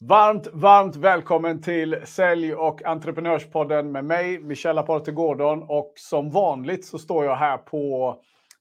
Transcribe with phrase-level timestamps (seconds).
[0.00, 5.62] Varmt, varmt välkommen till Sälj och entreprenörspodden med mig, Michelle Aporte Gordon.
[5.62, 8.16] Och som vanligt så står jag här på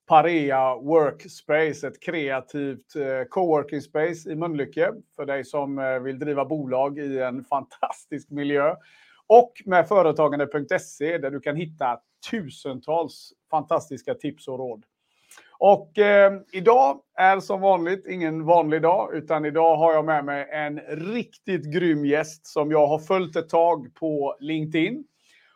[0.08, 6.46] Parea Workspace, ett kreativt eh, coworking space i Mölnlycke för dig som eh, vill driva
[6.46, 8.76] bolag i en fantastisk miljö.
[9.28, 12.00] Och med företagande.se där du kan hitta
[12.32, 14.86] tusentals fantastiska tips och råd.
[15.60, 20.48] Och eh, idag är som vanligt ingen vanlig dag, utan idag har jag med mig
[20.52, 25.04] en riktigt grym gäst som jag har följt ett tag på LinkedIn.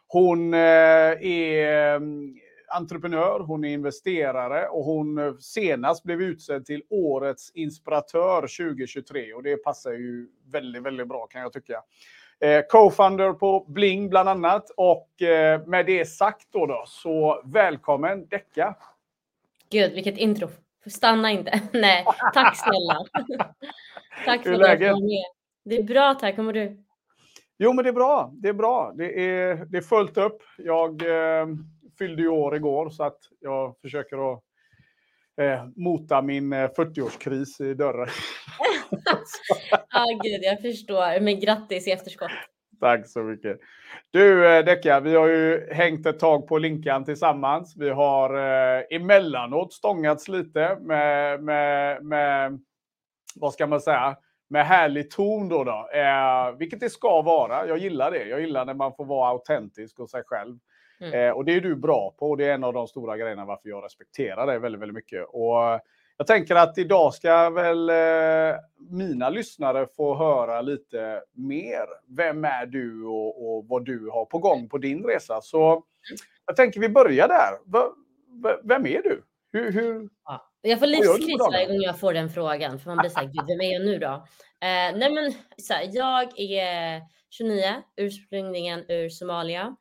[0.08, 2.36] Hon eh, är mm,
[2.68, 9.44] entreprenör, hon är investerare och hon eh, senast blev utsedd till årets inspiratör 2023 och
[9.44, 11.84] det passar ju väldigt, väldigt bra kan jag tycka.
[12.40, 18.28] Eh, Co-founder på Bling bland annat och eh, med det sagt då, då så välkommen
[18.28, 18.76] Decka.
[19.72, 20.50] Gud, vilket intro.
[20.86, 21.62] Stanna inte.
[21.74, 23.06] Nej, tack snälla.
[24.26, 25.24] tack för att du var med.
[25.66, 26.38] Det är bra, tack.
[26.38, 26.84] Hur mår du?
[27.58, 28.32] Jo, men det är bra.
[28.34, 28.94] Det är bra.
[28.96, 30.42] Det är, det är fullt upp.
[30.58, 31.48] Jag eh,
[31.98, 34.44] fyllde ju år igår så att jag försöker att
[35.42, 38.08] eh, mota min 40-årskris eh, i dörren.
[39.72, 41.20] Ja, ah, gud, jag förstår.
[41.20, 42.32] Men grattis i efterskott.
[42.82, 43.60] Tack så mycket.
[44.12, 47.76] Du eh, Decka, vi har ju hängt ett tag på Linkan tillsammans.
[47.78, 52.60] Vi har eh, emellanåt stångats lite med, med, med,
[53.36, 54.18] vad ska man säga,
[54.50, 55.64] med härlig ton då.
[55.64, 55.90] då.
[55.94, 57.68] Eh, vilket det ska vara.
[57.68, 58.26] Jag gillar det.
[58.26, 60.58] Jag gillar när man får vara autentisk och sig själv.
[61.02, 61.14] Mm.
[61.14, 63.46] Eh, och det är du bra på och det är en av de stora grejerna
[63.46, 65.26] varför jag respekterar dig väldigt, väldigt mycket.
[65.30, 65.80] Och
[66.22, 68.56] jag tänker att idag ska väl eh,
[68.90, 71.86] mina lyssnare få höra lite mer.
[72.16, 75.42] Vem är du och, och, vad du har på gång på din resa?
[75.42, 75.84] Så
[76.46, 77.58] jag tänker vi börjar där.
[78.68, 79.24] Vem är du?
[79.52, 80.10] Hur, hur...
[80.26, 82.80] Ja, jag får livskris varje gång jag får den frågan.
[82.80, 84.14] För man blir så här, vem är jag nu då?
[84.62, 87.64] Eh, nej men, så här, jag är 29,
[87.96, 89.76] ursprungligen ur Somalia.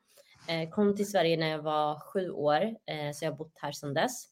[0.47, 3.71] Eh, kom till Sverige när jag var sju år, eh, så jag har bott här
[3.71, 4.30] sedan dess.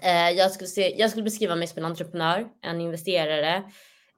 [0.00, 3.56] Eh, jag, skulle se, jag skulle beskriva mig som en entreprenör, en investerare.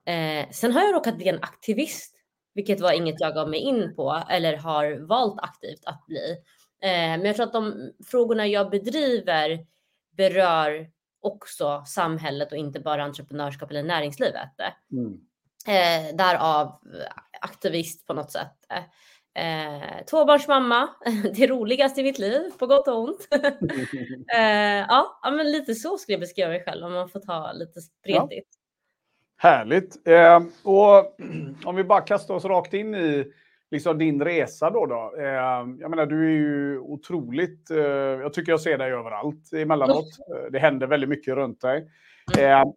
[0.05, 2.15] Eh, sen har jag råkat bli en aktivist,
[2.53, 6.31] vilket var inget jag gav mig in på eller har valt aktivt att bli.
[6.81, 9.65] Eh, men jag tror att de frågorna jag bedriver
[10.17, 10.89] berör
[11.21, 14.49] också samhället och inte bara entreprenörskap eller näringslivet.
[14.91, 15.19] Mm.
[15.67, 16.79] Eh, därav
[17.41, 18.57] aktivist på något sätt.
[19.37, 20.89] Eh, tvåbarnsmamma,
[21.35, 23.27] det roligaste i mitt liv, på gott och ont.
[24.35, 27.81] eh, ja, men lite så skulle jag beskriva mig själv om man får ta lite
[27.81, 28.49] spretigt.
[29.41, 29.49] Ja.
[29.49, 30.07] Härligt.
[30.07, 31.15] Eh, och
[31.65, 33.31] om vi bara kastar oss rakt in i
[33.71, 34.85] liksom din resa då.
[34.85, 35.13] då.
[35.17, 37.71] Eh, jag menar, du är ju otroligt...
[37.71, 40.17] Eh, jag tycker jag ser dig överallt emellanåt.
[40.35, 40.51] Mm.
[40.51, 41.89] Det händer väldigt mycket runt dig.
[42.37, 42.51] Mm.
[42.51, 42.73] Eh,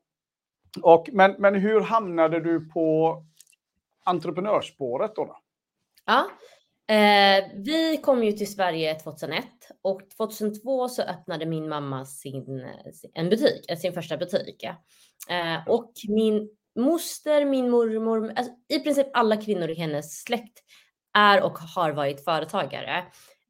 [0.82, 3.16] och, men, men hur hamnade du på
[4.04, 5.24] entreprenörsspåret då?
[5.24, 5.36] då?
[6.10, 6.30] Ja,
[6.94, 9.44] eh, vi kom ju till Sverige 2001
[9.82, 12.66] och 2002 så öppnade min mamma sin,
[13.14, 14.64] en butik, eh, sin första butik.
[15.28, 20.58] Eh, och min moster, min mormor, alltså, i princip alla kvinnor i hennes släkt
[21.18, 23.04] är och har varit företagare.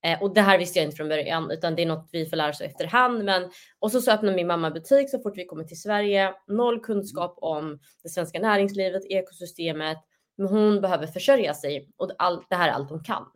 [0.06, 2.36] Eh, och det här visste jag inte från början, utan det är något vi får
[2.36, 3.24] lära oss efterhand.
[3.24, 6.34] Men, och så, så öppnade min mamma butik så fort vi kommer till Sverige.
[6.48, 9.98] Noll kunskap om det svenska näringslivet, ekosystemet,
[10.40, 13.26] men hon behöver försörja sig och all, det här är allt hon kan.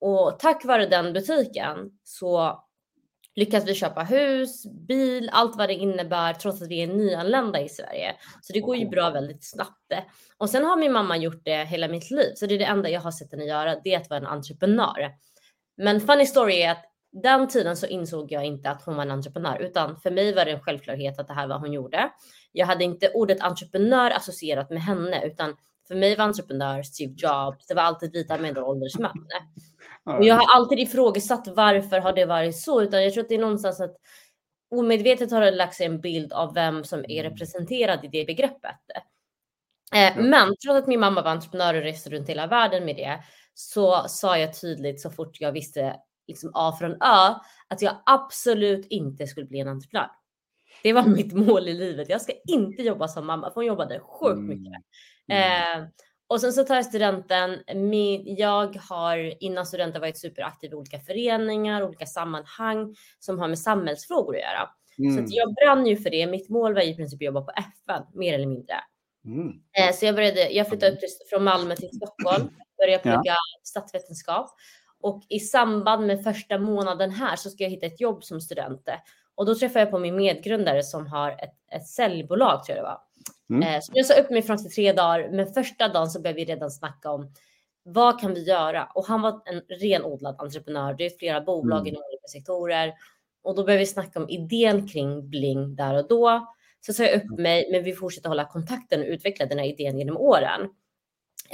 [0.00, 2.60] Och tack vare den butiken så
[3.34, 7.68] lyckas vi köpa hus, bil, allt vad det innebär trots att vi är nyanlända i
[7.68, 8.14] Sverige.
[8.42, 9.92] Så det går ju bra väldigt snabbt.
[10.36, 12.88] Och sen har min mamma gjort det hela mitt liv, så det är det enda
[12.88, 15.10] jag har sett henne göra, det är att vara en entreprenör.
[15.76, 16.84] Men funny story är att
[17.22, 20.44] den tiden så insåg jag inte att hon var en entreprenör, utan för mig var
[20.44, 22.10] det en självklarhet att det här var vad hon gjorde.
[22.52, 25.56] Jag hade inte ordet entreprenör associerat med henne, utan
[25.88, 27.66] för mig var entreprenör Steve Jobs.
[27.66, 29.26] Det var alltid vita medelålders män.
[30.18, 33.34] Och jag har alltid ifrågasatt varför har det varit så, utan jag tror att det
[33.34, 33.96] är någonstans att
[34.70, 37.32] omedvetet har det lagt sig en bild av vem som är mm.
[37.32, 38.76] representerad i det begreppet.
[39.94, 43.22] Eh, men trots att min mamma var entreprenör och reste runt hela världen med det
[43.54, 45.96] så sa jag tydligt så fort jag visste
[46.26, 47.34] liksom A från Ö
[47.68, 50.10] att jag absolut inte skulle bli en entreprenör.
[50.82, 52.08] Det var mitt mål i livet.
[52.08, 54.82] Jag ska inte jobba som mamma, för hon jobbade sjukt mycket.
[55.28, 55.42] Mm.
[55.42, 55.82] Mm.
[55.82, 55.88] Eh,
[56.26, 57.58] och sen så tar jag studenten.
[57.74, 63.58] Min, jag har innan studenten varit superaktiv i olika föreningar, olika sammanhang som har med
[63.58, 64.68] samhällsfrågor att göra.
[64.98, 65.28] Mm.
[65.28, 66.26] Så jag brann ju för det.
[66.26, 68.74] Mitt mål var i princip att jobba på FN, mer eller mindre.
[69.24, 69.48] Mm.
[69.48, 70.98] Eh, så jag, började, jag flyttade upp
[71.30, 73.36] från Malmö till Stockholm, började plugga ja.
[73.62, 74.50] statsvetenskap.
[75.00, 78.88] Och i samband med första månaden här så ska jag hitta ett jobb som student.
[79.34, 82.88] Och då träffade jag på min medgrundare som har ett, ett säljbolag, tror jag det
[82.88, 83.00] var.
[83.50, 83.74] Mm.
[83.74, 86.36] Eh, så jag sa upp mig från till tre dagar, men första dagen så började
[86.36, 87.32] vi redan snacka om
[87.82, 88.88] vad kan vi göra?
[88.94, 90.94] Och han var en renodlad entreprenör.
[90.94, 91.86] Det är flera bolag mm.
[91.86, 92.94] inom olika sektorer
[93.42, 96.54] och då började vi snacka om idén kring Bling där och då.
[96.80, 97.42] Så sa jag upp mm.
[97.42, 100.60] mig, men vi fortsätter hålla kontakten och utveckla den här idén genom åren.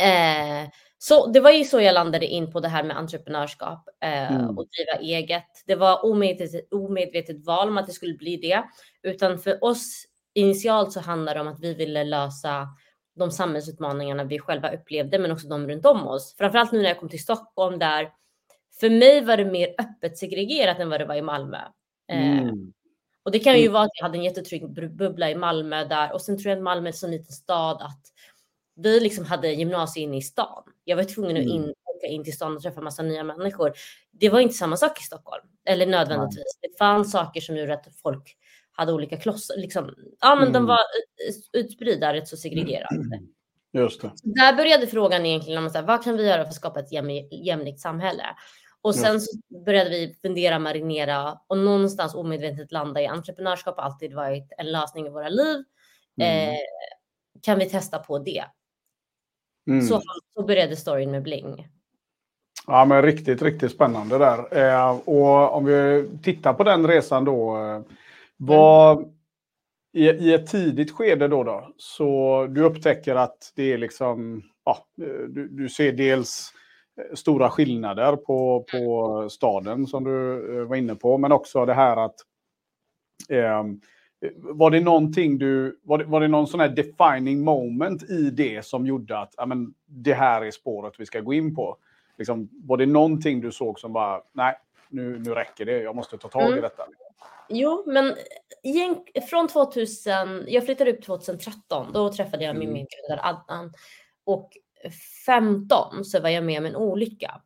[0.00, 0.68] Eh,
[0.98, 4.58] så det var ju så jag landade in på det här med entreprenörskap eh, mm.
[4.58, 5.64] och driva eget.
[5.66, 8.64] Det var omedvetet, omedvetet val om att det skulle bli det,
[9.02, 10.04] utan för oss
[10.34, 12.68] initialt så handlar det om att vi ville lösa
[13.16, 16.34] de samhällsutmaningarna vi själva upplevde, men också de runt om oss.
[16.38, 18.08] Framförallt nu när jag kom till Stockholm där
[18.80, 21.58] för mig var det mer öppet segregerat än vad det var i Malmö.
[22.12, 22.48] Eh, mm.
[22.48, 22.54] Eh,
[23.22, 23.72] och det kan ju mm.
[23.72, 26.64] vara att jag hade en jättetrygg bubbla i Malmö där och sen tror jag att
[26.64, 28.00] Malmö är en så liten stad att
[28.82, 30.62] vi liksom hade gymnasium inne i stan.
[30.84, 31.74] Jag var tvungen att in, mm.
[31.96, 33.72] åka in till stan och träffa massa nya människor.
[34.12, 36.58] Det var inte samma sak i Stockholm, eller nödvändigtvis.
[36.60, 38.36] Det fanns saker som gjorde att folk
[38.72, 39.56] hade olika klossar.
[39.56, 40.52] Liksom, ja, men mm.
[40.52, 40.78] de var
[41.52, 42.90] utspridda rätt så segregerat.
[43.72, 44.12] Just det.
[44.22, 46.92] Där började frågan egentligen om så här, vad kan vi göra för att skapa ett
[46.92, 48.24] jäm, jämlikt samhälle?
[48.82, 54.14] Och sen så började vi fundera, marinera och någonstans omedvetet landa i entreprenörskap har alltid
[54.14, 55.64] varit en lösning i våra liv.
[56.20, 56.48] Mm.
[56.48, 56.56] Eh,
[57.42, 58.44] kan vi testa på det?
[59.66, 59.82] Mm.
[59.82, 60.02] Så,
[60.34, 61.68] så började storyn med Bling.
[62.66, 64.58] Ja, men riktigt, riktigt spännande där.
[64.58, 67.56] Eh, och om vi tittar på den resan då.
[67.56, 67.80] Eh,
[68.36, 69.10] vad, mm.
[69.92, 74.86] i, I ett tidigt skede då, då, så du upptäcker att det är liksom, ja,
[75.28, 76.52] du, du ser dels
[77.00, 81.74] eh, stora skillnader på, på staden som du eh, var inne på, men också det
[81.74, 82.16] här att
[83.28, 83.64] eh,
[84.36, 88.64] var det någonting du, var det, var det någon sån här defining moment i det
[88.64, 91.76] som gjorde att ja, men, det här är spåret vi ska gå in på?
[92.18, 94.54] Liksom, var det någonting du såg som bara, nej,
[94.88, 96.58] nu, nu räcker det, jag måste ta tag mm.
[96.58, 96.82] i detta?
[97.48, 98.14] Jo, men
[99.30, 102.72] från 2000, jag flyttade upp 2013, då träffade jag mm.
[102.72, 103.72] min grundare Adnan.
[104.24, 104.50] Och
[105.26, 107.40] 15 så var jag med om en olycka.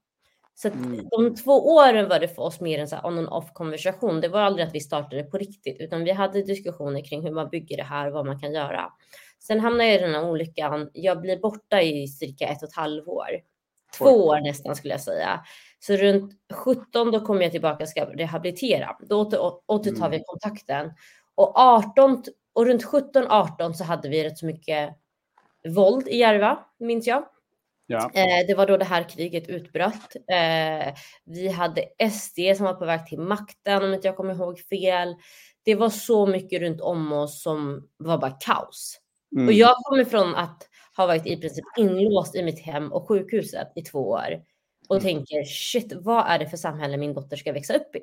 [0.55, 1.09] Så mm.
[1.11, 4.21] de två åren var det för oss mer en så on and off konversation.
[4.21, 7.49] Det var aldrig att vi startade på riktigt, utan vi hade diskussioner kring hur man
[7.49, 8.93] bygger det här, vad man kan göra.
[9.39, 10.91] Sen hamnade jag i den här olyckan.
[10.93, 13.29] Jag blir borta i cirka ett och ett halvår.
[13.99, 15.41] Två år nästan skulle jag säga.
[15.79, 18.97] Så runt 17 då kommer jag tillbaka och ska rehabilitera.
[19.01, 19.21] Då
[19.67, 20.25] återtar vi mm.
[20.27, 20.93] kontakten.
[21.35, 22.23] Och 18
[22.53, 24.91] och runt 17 18 så hade vi rätt så mycket
[25.69, 27.25] våld i Järva, minns jag.
[27.87, 28.11] Ja.
[28.15, 30.17] Eh, det var då det här kriget utbröt.
[30.31, 30.95] Eh,
[31.25, 35.15] vi hade SD som var på väg till makten om inte jag kommer ihåg fel.
[35.65, 39.01] Det var så mycket runt om oss som var bara kaos.
[39.37, 39.49] Mm.
[39.49, 43.73] Och jag kommer från att ha varit i princip inlåst i mitt hem och sjukhuset
[43.75, 44.43] i två år
[44.89, 45.03] och mm.
[45.03, 48.01] tänker shit, vad är det för samhälle min dotter ska växa upp i?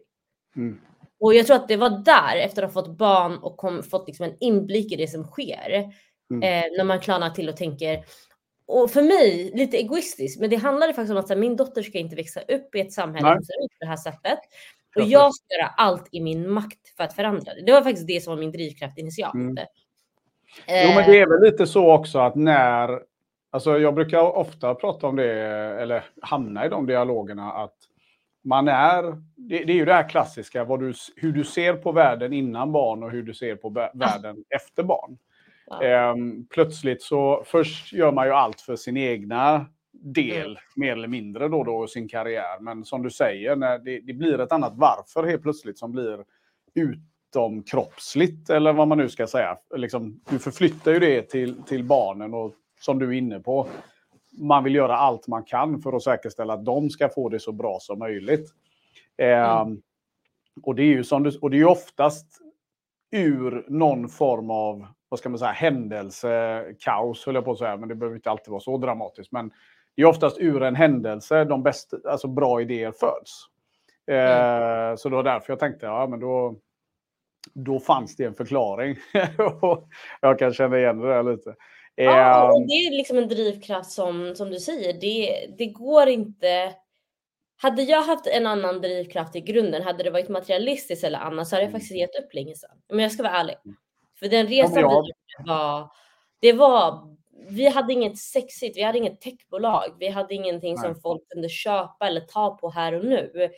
[0.55, 0.79] Mm.
[1.19, 4.07] Och jag tror att det var där, efter att ha fått barn och kom, fått
[4.07, 5.93] liksom en inblick i det som sker,
[6.31, 6.43] mm.
[6.43, 8.05] eh, när man klarnar till och tänker,
[8.65, 11.97] och för mig, lite egoistiskt, men det handlade faktiskt om att här, min dotter ska
[11.97, 13.37] inte växa upp i ett samhälle Nej.
[13.37, 14.39] som ser ut på det här sättet.
[14.95, 17.65] Och jag ska göra allt i min makt för att förändra det.
[17.65, 19.33] Det var faktiskt det som var min drivkraft initialt.
[19.33, 19.57] Mm.
[19.57, 19.65] Eh,
[20.67, 22.99] jo, men det är väl lite så också att när
[23.53, 25.31] Alltså jag brukar ofta prata om det,
[25.81, 27.75] eller hamna i de dialogerna, att
[28.43, 29.03] man är,
[29.35, 33.03] det, det är ju det här klassiska, du, hur du ser på världen innan barn
[33.03, 35.17] och hur du ser på världen efter barn.
[35.83, 40.57] Ehm, plötsligt så, först gör man ju allt för sin egna del, mm.
[40.75, 42.59] mer eller mindre då, då, sin karriär.
[42.59, 46.25] Men som du säger, när det, det blir ett annat varför helt plötsligt som blir
[46.75, 49.57] utomkroppsligt, eller vad man nu ska säga.
[49.75, 53.67] Liksom, du förflyttar ju det till, till barnen och som du är inne på,
[54.31, 57.51] man vill göra allt man kan för att säkerställa att de ska få det så
[57.51, 58.49] bra som möjligt.
[59.17, 59.81] Eh, mm.
[60.63, 62.41] Och det är ju som du, och det är oftast
[63.11, 67.77] ur någon form av vad ska man säga, händelse, kaos höll jag på att säga,
[67.77, 69.31] men det behöver inte alltid vara så dramatiskt.
[69.31, 69.51] Men
[69.95, 73.45] det är oftast ur en händelse de bästa, alltså bra idéer föds.
[74.11, 74.97] Eh, mm.
[74.97, 76.55] Så det var därför jag tänkte, ja men då,
[77.53, 78.97] då fanns det en förklaring.
[80.21, 81.55] jag kan känna igen det där lite.
[81.95, 82.67] Ja, och ehm.
[82.67, 86.73] det är liksom en drivkraft som, som du säger, det, det går inte
[87.57, 91.55] hade jag haft en annan drivkraft i grunden, hade det varit materialistiskt eller annat så
[91.55, 91.79] hade jag mm.
[91.79, 92.77] faktiskt gett upp länge sedan.
[92.89, 93.55] Men jag ska vara ärlig.
[94.21, 95.13] För den resan vi gjorde
[95.45, 95.91] var,
[96.39, 97.07] det var,
[97.49, 100.83] vi hade inget sexigt, vi hade inget techbolag, vi hade ingenting nej.
[100.83, 103.49] som folk kunde köpa eller ta på här och nu.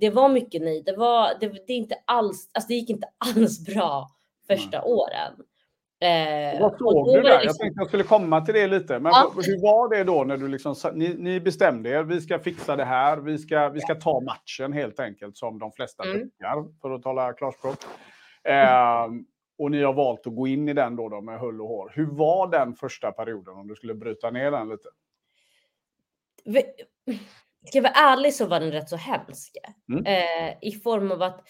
[0.00, 3.64] Det var mycket nej, det var, det, det inte alls, alltså det gick inte alls
[3.64, 4.10] bra
[4.46, 4.92] första nej.
[4.92, 5.32] åren.
[6.02, 7.22] Eh, Vad såg du där?
[7.22, 7.46] Liksom...
[7.46, 8.98] Jag tänkte jag skulle komma till det lite.
[8.98, 9.32] Men ja.
[9.36, 12.84] hur var det då när du liksom, ni, ni, bestämde er, vi ska fixa det
[12.84, 16.16] här, vi ska, vi ska ta matchen helt enkelt som de flesta mm.
[16.18, 17.76] brukar, för att tala klarspråk.
[18.44, 19.06] Eh,
[19.60, 21.92] och ni har valt att gå in i den då, då med hull och hår.
[21.94, 24.88] Hur var den första perioden om du skulle bryta ner den lite?
[27.66, 29.56] Ska jag vara ärlig så var den rätt så hemsk.
[29.88, 30.06] Mm.
[30.06, 31.48] Eh, I form av att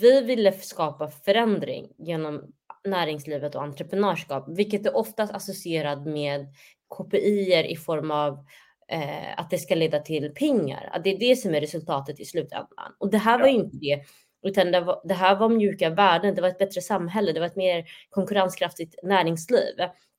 [0.00, 2.52] vi ville skapa förändring genom
[2.84, 6.46] näringslivet och entreprenörskap, vilket är oftast associerat med
[6.96, 8.46] KPI i form av
[8.88, 10.90] eh, att det ska leda till pengar.
[10.92, 12.94] Att det är det som är resultatet i slutändan.
[12.98, 14.02] Och det här var inte det,
[14.42, 16.34] utan det, var, det, här var mjuka värden.
[16.34, 17.32] Det var ett bättre samhälle.
[17.32, 19.74] Det var ett mer konkurrenskraftigt näringsliv.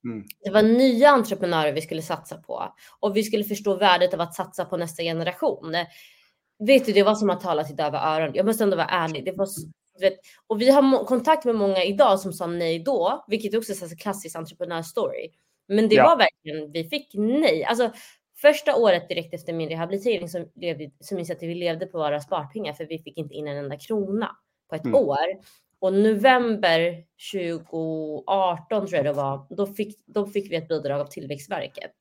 [0.06, 0.26] Mm.
[0.44, 4.36] Det var nya entreprenörer vi skulle satsa på och vi skulle förstå värdet av att
[4.36, 5.76] satsa på nästa generation.
[6.60, 8.32] Vet du, det var som att tala till döva öron.
[8.34, 9.26] Jag måste ändå vara ärlig.
[9.26, 9.48] Det var,
[10.02, 10.14] vet,
[10.48, 13.98] och vi har kontakt med många idag som sa nej då, vilket också är en
[13.98, 15.30] klassisk entreprenörstory.
[15.68, 16.04] Men det ja.
[16.04, 17.64] var verkligen, vi fick nej.
[17.64, 17.92] Alltså,
[18.44, 21.98] första året direkt efter min rehabilitering så, levde, så minns jag att vi levde på
[21.98, 24.36] våra sparpengar för vi fick inte in en enda krona
[24.70, 24.96] på ett mm.
[24.96, 25.28] år.
[25.80, 31.06] Och november 2018 tror jag det var, då fick, då fick vi ett bidrag av
[31.06, 31.92] Tillväxtverket.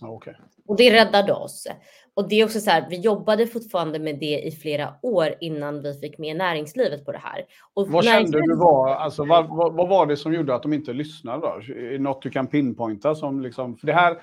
[0.00, 0.34] Okay.
[0.66, 1.66] Och det räddade oss.
[2.14, 5.82] Och det är också så här, vi jobbade fortfarande med det i flera år innan
[5.82, 7.44] vi fick med näringslivet på det här.
[7.74, 10.72] Och vad kände du var, alltså vad, vad, vad, var det som gjorde att de
[10.72, 11.60] inte lyssnade då?
[11.98, 14.22] Något du kan pinpointa som liksom, för det här,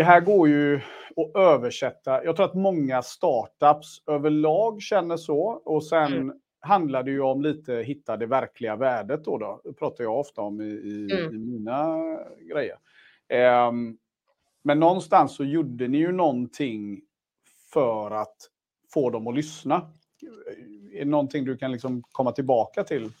[0.00, 0.80] det här går ju
[1.16, 2.24] att översätta.
[2.24, 6.36] Jag tror att många startups överlag känner så och sen mm.
[6.60, 9.38] handlar det ju om lite hitta det verkliga värdet då.
[9.38, 9.60] då.
[9.64, 11.34] Det pratar jag ofta om i, i, mm.
[11.34, 11.96] i mina
[12.52, 12.76] grejer.
[13.68, 13.98] Um,
[14.62, 17.00] men någonstans så gjorde ni ju någonting
[17.72, 18.36] för att
[18.92, 19.90] få dem att lyssna.
[20.92, 23.12] Är det någonting du kan liksom komma tillbaka till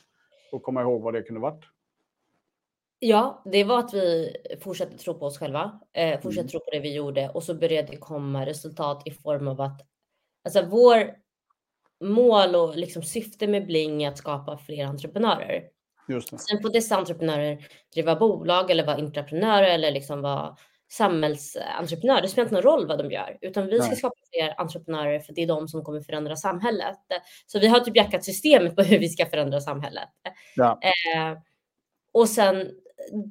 [0.52, 1.64] och komma ihåg vad det kunde varit?
[3.02, 6.48] Ja, det var att vi fortsatte tro på oss själva, eh, fortsatte mm.
[6.48, 9.80] tro på det vi gjorde och så började det komma resultat i form av att
[10.44, 11.14] alltså vår
[12.04, 15.62] mål och liksom syfte med Bling är att skapa fler entreprenörer.
[16.08, 16.38] Just det.
[16.38, 20.56] Sen får dessa entreprenörer driva bolag eller vara entreprenörer eller liksom vara
[20.92, 22.22] samhällsentreprenörer.
[22.22, 23.96] Det spelar inte någon roll vad de gör, utan vi ska Nej.
[23.96, 26.98] skapa fler entreprenörer för det är de som kommer förändra samhället.
[27.46, 30.08] Så vi har typ jackat systemet på hur vi ska förändra samhället.
[30.56, 30.80] Ja.
[30.82, 31.38] Eh,
[32.12, 32.70] och sen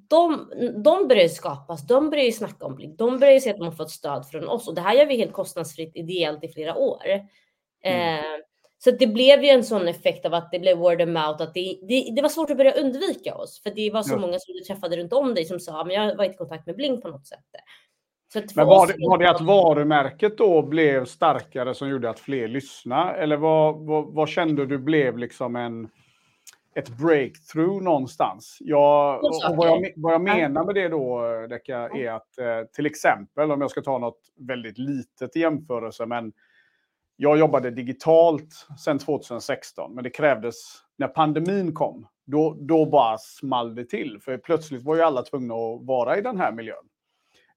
[0.10, 0.52] de,
[0.84, 3.92] de börjar skapas, de börjar snacka om Blink, de börjar se att de har fått
[3.92, 7.04] stöd från oss och det här gör vi helt kostnadsfritt ideellt i flera år.
[7.84, 8.20] Mm.
[8.20, 8.26] Eh,
[8.78, 11.54] så det blev ju en sån effekt av att det blev word of mouth, att
[11.54, 14.18] det, det, det var svårt att börja undvika oss, för det var så ja.
[14.18, 16.76] många som du träffade runt om dig som sa, men jag var i kontakt med
[16.76, 17.40] Blink på något sätt.
[18.56, 23.12] men var det, var det att varumärket då blev starkare som gjorde att fler lyssnade?
[23.12, 25.90] Eller vad, vad, vad kände du blev liksom en,
[26.80, 28.58] ett breakthrough någonstans?
[28.60, 32.86] Jag, och vad, jag, vad jag menar med det då, Deka, är att eh, till
[32.86, 36.34] exempel, om jag ska ta något väldigt litet i jämförelse, men
[37.16, 40.56] jag jobbade digitalt sedan 2016, men det krävdes,
[40.98, 44.20] när pandemin kom, då, då bara small det till.
[44.22, 46.86] För plötsligt var ju alla tvungna att vara i den här miljön.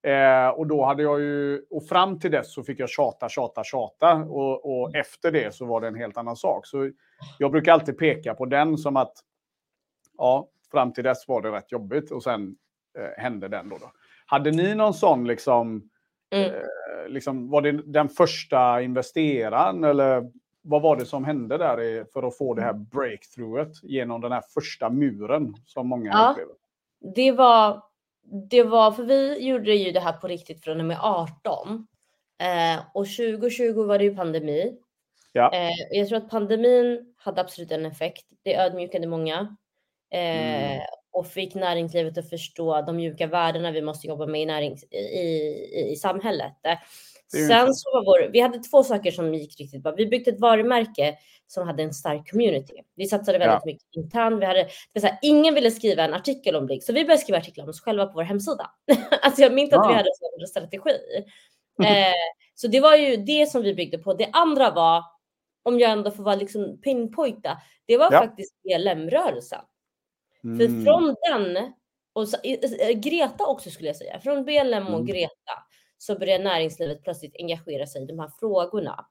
[0.03, 3.65] Eh, och då hade jag ju, och fram till dess så fick jag tjata, tjata,
[3.65, 4.15] tjata.
[4.15, 6.67] Och, och efter det så var det en helt annan sak.
[6.67, 6.91] Så
[7.39, 9.13] jag brukar alltid peka på den som att,
[10.19, 12.57] ja, fram till dess var det rätt jobbigt och sen
[12.99, 13.93] eh, hände den då, då.
[14.27, 15.91] Hade ni någon sån liksom,
[16.31, 16.55] mm.
[16.55, 20.31] eh, liksom, var det den första investeraren eller
[20.63, 24.43] vad var det som hände där för att få det här breakthroughet genom den här
[24.55, 26.55] första muren som många ja, upplever?
[27.15, 27.83] Det var,
[28.51, 31.87] det var, för vi gjorde ju det här på riktigt från och med 18.
[32.41, 34.77] Eh, och 2020 var det ju pandemi.
[35.33, 35.53] Ja.
[35.55, 38.27] Eh, jag tror att pandemin hade absolut en effekt.
[38.43, 39.57] Det ödmjukade många.
[40.13, 44.47] Eh, mm och fick näringslivet att förstå de mjuka värdena vi måste jobba med i,
[44.47, 46.53] närings, i, i, i samhället.
[47.49, 49.93] Sen så var vår, vi hade två saker som gick riktigt bra.
[49.93, 51.17] Vi byggde ett varumärke
[51.53, 52.75] som hade en stark community.
[52.95, 53.67] Vi satsade väldigt ja.
[53.67, 54.41] mycket internt.
[54.41, 57.23] Vi hade, det så här, ingen ville skriva en artikel om Blink, så vi började
[57.23, 58.71] skriva artiklar om oss själva på vår hemsida.
[59.23, 59.81] alltså jag minns ja.
[59.81, 60.09] att vi hade
[60.41, 60.91] en strategi.
[61.85, 62.13] eh,
[62.55, 64.15] så det var ju det som vi byggde på.
[64.15, 65.05] Det andra var,
[65.63, 68.21] om jag ändå får vara liksom pinpointa, det var ja.
[68.21, 69.61] faktiskt BLM-rörelsen.
[70.45, 70.59] Mm.
[70.59, 71.73] För från den,
[72.13, 72.37] och så,
[72.95, 75.07] Greta också skulle jag säga, från BLM och mm.
[75.07, 75.53] Greta
[75.99, 79.07] så började näringslivet plötsligt engagera sig i de här frågorna.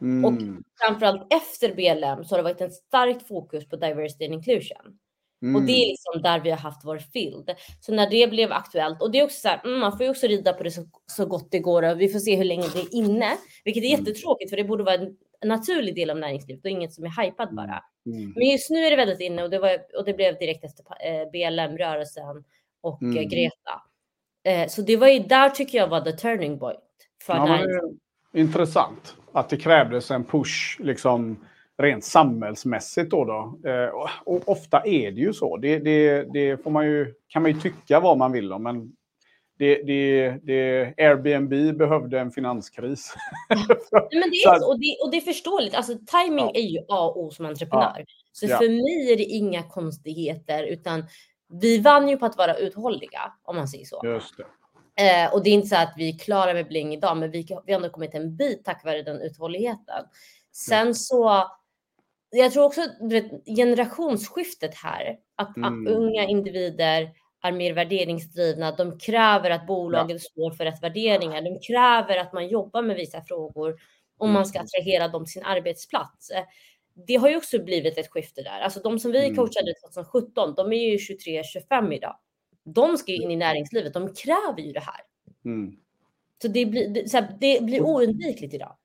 [0.00, 0.24] Mm.
[0.24, 4.98] Och framförallt efter BLM så har det varit ett starkt fokus på diversity and inclusion.
[5.42, 5.56] Mm.
[5.56, 7.50] Och det är liksom där vi har haft vår field.
[7.80, 10.10] Så när det blev aktuellt, och det är också så här, mm, man får ju
[10.10, 12.66] också rida på det så, så gott det går och vi får se hur länge
[12.72, 14.00] det är inne, vilket är mm.
[14.00, 17.50] jättetråkigt för det borde vara en naturlig del av näringslivet och inget som är hypat
[17.50, 17.82] bara.
[18.06, 18.32] Mm.
[18.36, 20.84] Men just nu är det väldigt inne och det, var, och det blev direkt efter
[20.84, 22.44] eh, BLM-rörelsen
[22.80, 23.28] och eh, mm.
[23.28, 23.82] Greta.
[24.44, 26.78] Eh, så det var ju där tycker jag var the turning point.
[27.22, 27.66] För ja,
[28.34, 31.36] intressant att det krävdes en push liksom
[31.78, 33.10] rent samhällsmässigt.
[33.10, 33.70] Då, då.
[33.70, 33.88] Eh,
[34.24, 35.56] och ofta är det ju så.
[35.56, 38.92] Det, det, det får man ju, kan man ju tycka vad man vill om, men
[39.58, 43.14] det, det, det, Airbnb behövde en finanskris.
[44.10, 45.74] men det är så, och, det, och det är förståeligt.
[45.74, 46.52] Alltså, timing ja.
[46.54, 47.94] är ju A och O som entreprenör.
[47.98, 48.04] Ja.
[48.32, 48.58] Så ja.
[48.58, 51.04] för mig är det inga konstigheter, utan
[51.60, 54.00] vi vann ju på att vara uthålliga, om man säger så.
[54.04, 54.44] Just det.
[55.00, 57.46] Eh, och det är inte så att vi är klara med Bling idag, men vi,
[57.66, 60.04] vi har ändå kommit en bit tack vare den uthålligheten.
[60.52, 61.50] Sen så,
[62.30, 65.86] jag tror också vet, generationsskiftet här, att, mm.
[65.86, 67.10] att, unga individer
[67.42, 68.76] är mer värderingsdrivna.
[68.76, 70.18] De kräver att bolagen ja.
[70.18, 71.42] står för rätt värderingar.
[71.42, 73.76] De kräver att man jobbar med vissa frågor
[74.18, 74.34] om mm.
[74.34, 76.32] man ska attrahera dem till sin arbetsplats.
[77.06, 78.60] Det har ju också blivit ett skifte där.
[78.60, 79.36] Alltså de som vi mm.
[79.36, 82.16] coachade 2017, de är ju 23-25 idag.
[82.74, 83.94] De ska ju in i näringslivet.
[83.94, 85.00] De kräver ju det här.
[85.44, 85.76] Mm.
[86.42, 88.76] Så det blir, det, så här, det blir oundvikligt idag.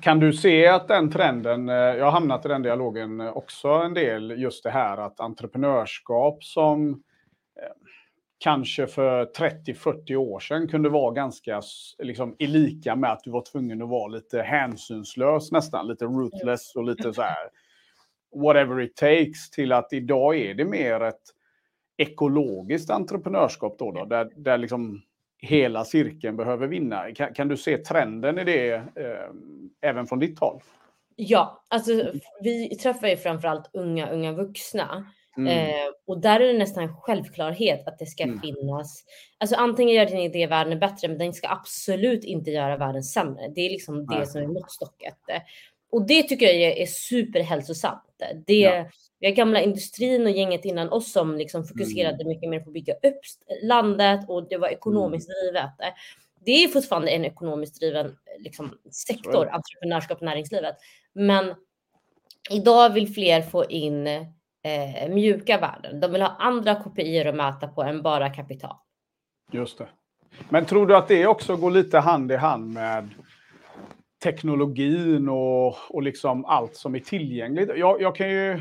[0.00, 3.94] Kan du se att den trenden, eh, jag har hamnat i den dialogen också en
[3.94, 6.96] del, just det här att entreprenörskap som eh,
[8.38, 11.62] kanske för 30-40 år sedan kunde vara ganska
[11.98, 16.76] liksom, i lika med att du var tvungen att vara lite hänsynslös nästan, lite ruthless
[16.76, 17.48] och lite så här
[18.44, 21.22] whatever it takes till att idag är det mer ett
[21.96, 25.02] ekologiskt entreprenörskap då, då där, där liksom
[25.38, 27.14] hela cirkeln behöver vinna.
[27.14, 29.30] Kan, kan du se trenden i det eh,
[29.80, 30.60] även från ditt håll?
[31.16, 35.06] Ja, alltså vi träffar ju framförallt unga, unga vuxna.
[35.36, 35.68] Mm.
[35.68, 38.40] Eh, och där är det nästan en självklarhet att det ska mm.
[38.40, 39.04] finnas.
[39.38, 43.48] Alltså antingen gör din idé världen bättre, men den ska absolut inte göra världen sämre.
[43.54, 45.16] Det är liksom det som är måttstocket.
[45.90, 48.05] Och det tycker jag är superhälsosamt.
[48.46, 48.84] Det, ja.
[49.20, 52.28] Vi har gamla industrin och gänget innan oss som liksom fokuserade mm.
[52.28, 53.20] mycket mer på att bygga upp
[53.62, 55.54] landet och det var ekonomiskt mm.
[55.54, 55.94] drivet.
[56.46, 60.76] Det är fortfarande en ekonomiskt driven liksom, sektor, entreprenörskap och näringslivet.
[61.12, 61.54] Men
[62.50, 66.00] idag vill fler få in eh, mjuka värden.
[66.00, 68.76] De vill ha andra kopior att mäta på än bara kapital.
[69.52, 69.88] Just det.
[70.48, 73.08] Men tror du att det också går lite hand i hand med
[74.22, 77.70] teknologin och, och liksom allt som är tillgängligt?
[77.76, 78.60] Jag, jag kan ju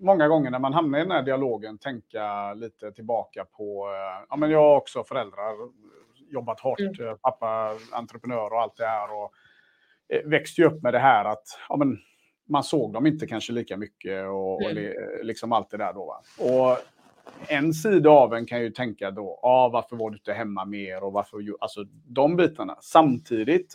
[0.00, 4.36] många gånger när man hamnar i den här dialogen tänka lite tillbaka på, eh, ja
[4.36, 5.54] men jag har också föräldrar,
[6.30, 7.08] jobbat hårt, mm.
[7.08, 9.32] Eh, pappa entreprenör och allt det här och
[10.08, 11.98] eh, växte ju upp med det här att ja men,
[12.50, 14.92] man såg dem inte kanske lika mycket och, mm.
[15.18, 16.06] och liksom allt det där då.
[16.06, 16.22] Va?
[16.44, 16.78] Och
[17.48, 21.04] en sida av en kan ju tänka då, ah, varför var du inte hemma mer
[21.04, 22.76] och varför, alltså de bitarna.
[22.80, 23.74] Samtidigt,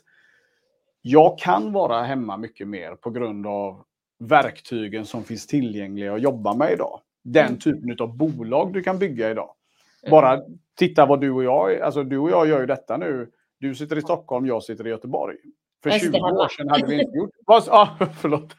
[1.06, 3.84] jag kan vara hemma mycket mer på grund av
[4.20, 7.00] verktygen som finns tillgängliga att jobba med idag.
[7.24, 7.60] Den mm.
[7.60, 9.56] typen av bolag du kan bygga idag.
[10.04, 10.12] Mm.
[10.12, 10.42] Bara
[10.78, 13.32] titta vad du och jag, alltså du och jag gör ju detta nu.
[13.60, 15.38] Du sitter i Stockholm, jag sitter i Göteborg.
[15.84, 17.54] För 20 år sedan hade vi inte gjort det.
[17.72, 18.56] Ah, förlåt.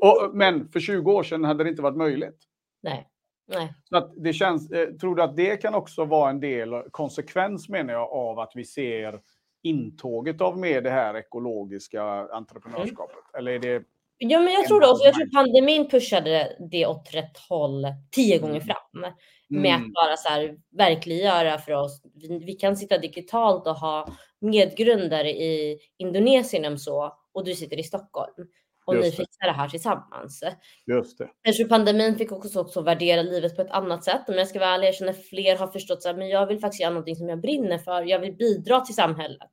[0.00, 2.38] och, men för 20 år sedan hade det inte varit möjligt.
[2.82, 3.08] Nej.
[3.48, 3.74] Nej.
[3.84, 7.68] Så att det känns, eh, tror du att det kan också vara en del, konsekvens
[7.68, 9.20] menar jag, av att vi ser
[9.62, 13.16] intåget av med det här ekologiska entreprenörskapet?
[13.34, 13.38] Mm.
[13.38, 13.84] Eller är det
[14.22, 15.04] Ja, men jag tror det också.
[15.04, 18.66] Jag tror pandemin pushade det åt rätt håll tio gånger mm.
[18.66, 19.12] fram.
[19.48, 19.86] Med mm.
[19.86, 22.02] att bara så här, verkliggöra för oss.
[22.14, 24.08] Vi, vi, kan sitta digitalt och ha
[24.40, 27.16] medgrundare i Indonesien och så.
[27.32, 28.34] Och du sitter i Stockholm.
[28.90, 30.42] Och Just ni fixar det här tillsammans.
[30.86, 31.52] Just det.
[31.52, 34.22] Tror pandemin fick också, också värdera livet på ett annat sätt.
[34.28, 36.90] Men jag ska vara ärlig, jag känner fler har förstått att jag vill faktiskt göra
[36.90, 38.02] någonting som jag brinner för.
[38.02, 39.50] Jag vill bidra till samhället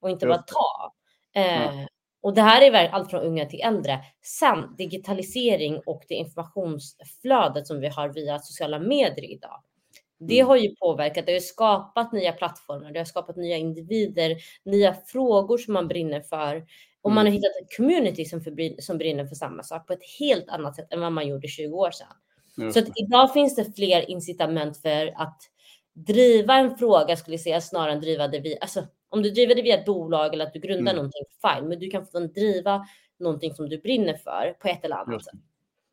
[0.00, 0.94] och inte Just bara ta.
[1.40, 1.86] Eh,
[2.20, 4.00] och det här är allt från unga till äldre.
[4.22, 9.62] Sen digitalisering och det informationsflödet som vi har via sociala medier idag.
[10.18, 10.48] Det mm.
[10.48, 15.58] har ju påverkat, det har skapat nya plattformar, det har skapat nya individer, nya frågor
[15.58, 16.64] som man brinner för.
[17.06, 17.32] Och man har mm.
[17.32, 20.92] hittat ett community som, för, som brinner för samma sak på ett helt annat sätt
[20.92, 22.72] än vad man gjorde 20 år sedan.
[22.72, 25.38] Så att idag finns det fler incitament för att
[25.92, 29.54] driva en fråga skulle jag säga snarare än driva det vi, alltså om du driver
[29.54, 30.96] det via ett bolag eller att du grundar mm.
[30.96, 32.86] någonting, fine, men du kan få driva
[33.18, 35.34] någonting som du brinner för på ett eller annat sätt.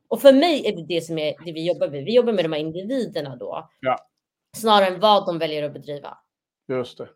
[0.07, 2.03] Och för mig är det det som är det vi jobbar med.
[2.03, 3.69] Vi jobbar med de här individerna då.
[3.79, 3.97] Ja.
[4.57, 6.17] Snarare än vad de väljer att bedriva.
[6.67, 7.09] Just det.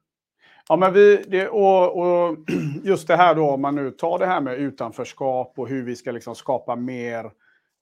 [0.69, 2.37] Ja, men vi, det, och, och
[2.83, 5.95] just det här då, om man nu tar det här med utanförskap och hur vi
[5.95, 7.31] ska liksom skapa mer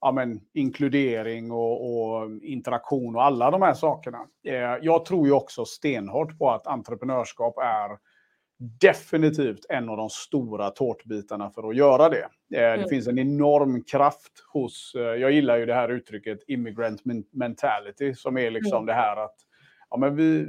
[0.00, 4.18] ja, men, inkludering och, och, interaktion och alla de här sakerna.
[4.44, 7.98] Eh, jag tror ju också stenhårt på att entreprenörskap är
[8.58, 12.28] definitivt en av de stora tårtbitarna för att göra det.
[12.54, 12.82] Eh, mm.
[12.82, 17.00] Det finns en enorm kraft hos, eh, jag gillar ju det här uttrycket immigrant
[17.32, 18.86] mentality, som är liksom mm.
[18.86, 19.36] det här att
[19.90, 20.46] ja, men vi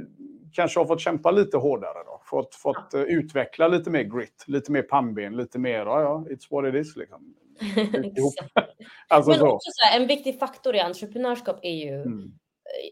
[0.52, 2.20] kanske har fått kämpa lite hårdare då.
[2.24, 3.04] Fått, fått ja.
[3.04, 6.96] utveckla lite mer grit, lite mer pannben, lite mer, ja, ja, it's what it is
[6.96, 7.34] liksom.
[9.08, 9.48] alltså Men så.
[9.48, 12.32] också så här, en viktig faktor i entreprenörskap är ju mm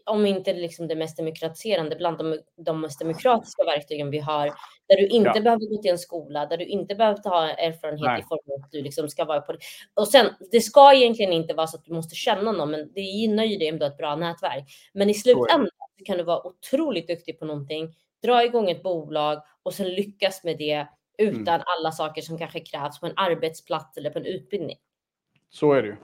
[0.05, 4.45] om inte liksom det mest demokratiserande, bland de, de mest demokratiska verktygen vi har,
[4.87, 5.41] där du inte ja.
[5.41, 8.19] behöver gå till en skola, där du inte behöver ha erfarenhet Nej.
[8.19, 9.59] i form av att du liksom ska vara på det.
[9.93, 13.01] Och sen, det ska egentligen inte vara så att du måste känna någon, men det
[13.01, 14.63] gynnar ju dig om du har ett bra nätverk.
[14.93, 19.41] Men i slutändan så kan du vara otroligt duktig på någonting, dra igång ett bolag
[19.63, 21.63] och sen lyckas med det utan mm.
[21.77, 24.77] alla saker som kanske krävs på en arbetsplats eller på en utbildning.
[25.49, 25.95] Så är det ju.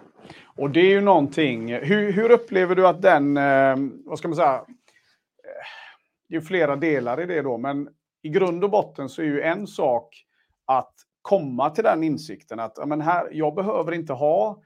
[0.46, 1.74] Och det är ju någonting.
[1.74, 3.76] Hur, hur upplever du att den, eh,
[4.06, 4.66] vad ska man säga, eh,
[6.28, 7.90] det är ju flera delar i det då, men
[8.22, 10.26] i grund och botten så är ju en sak
[10.66, 14.62] att komma till den insikten att men här, jag behöver inte ha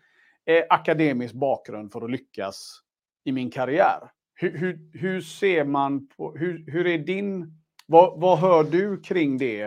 [0.45, 2.81] eh, akademisk bakgrund för att lyckas
[3.23, 4.11] i min karriär.
[4.39, 7.53] Hur, hur, hur ser man på, hur, hur är din,
[7.85, 9.63] vad, vad hör du kring det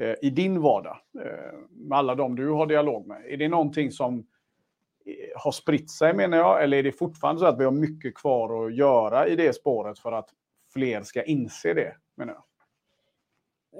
[0.00, 0.96] eh, i din vardag?
[1.24, 3.24] Eh, med alla de du har dialog med.
[3.26, 6.62] Är det någonting som eh, har spritt sig menar jag?
[6.62, 9.98] Eller är det fortfarande så att vi har mycket kvar att göra i det spåret
[9.98, 10.28] för att
[10.72, 11.96] fler ska inse det?
[12.16, 12.42] Menar jag?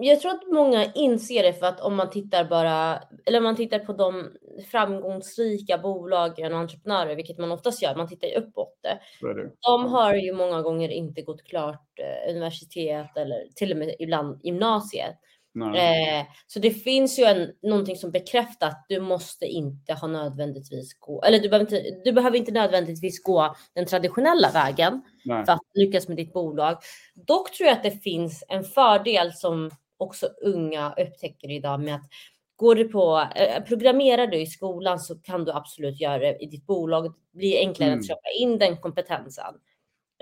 [0.00, 3.56] Jag tror att många inser det för att om man tittar bara, eller om man
[3.56, 4.28] tittar på de
[4.70, 8.78] framgångsrika bolagen och entreprenörer, vilket man oftast gör, man tittar ju uppåt.
[8.82, 8.98] Det.
[9.34, 9.50] det.
[9.60, 14.40] De har ju många gånger inte gått klart eh, universitet eller till och med ibland
[14.42, 15.16] gymnasiet.
[15.56, 20.98] Eh, så det finns ju en, någonting som bekräftar att du måste inte ha nödvändigtvis
[20.98, 25.44] gå, eller du behöver inte, du behöver inte nödvändigtvis gå den traditionella vägen Nej.
[25.44, 26.78] för att lyckas med ditt bolag.
[27.26, 32.08] Dock tror jag att det finns en fördel som också unga upptäcker idag med att
[32.56, 36.46] Går du på, eh, programmerar du i skolan så kan du absolut göra det i
[36.46, 37.04] ditt bolag.
[37.04, 38.00] Det blir enklare mm.
[38.00, 39.54] att köpa in den kompetensen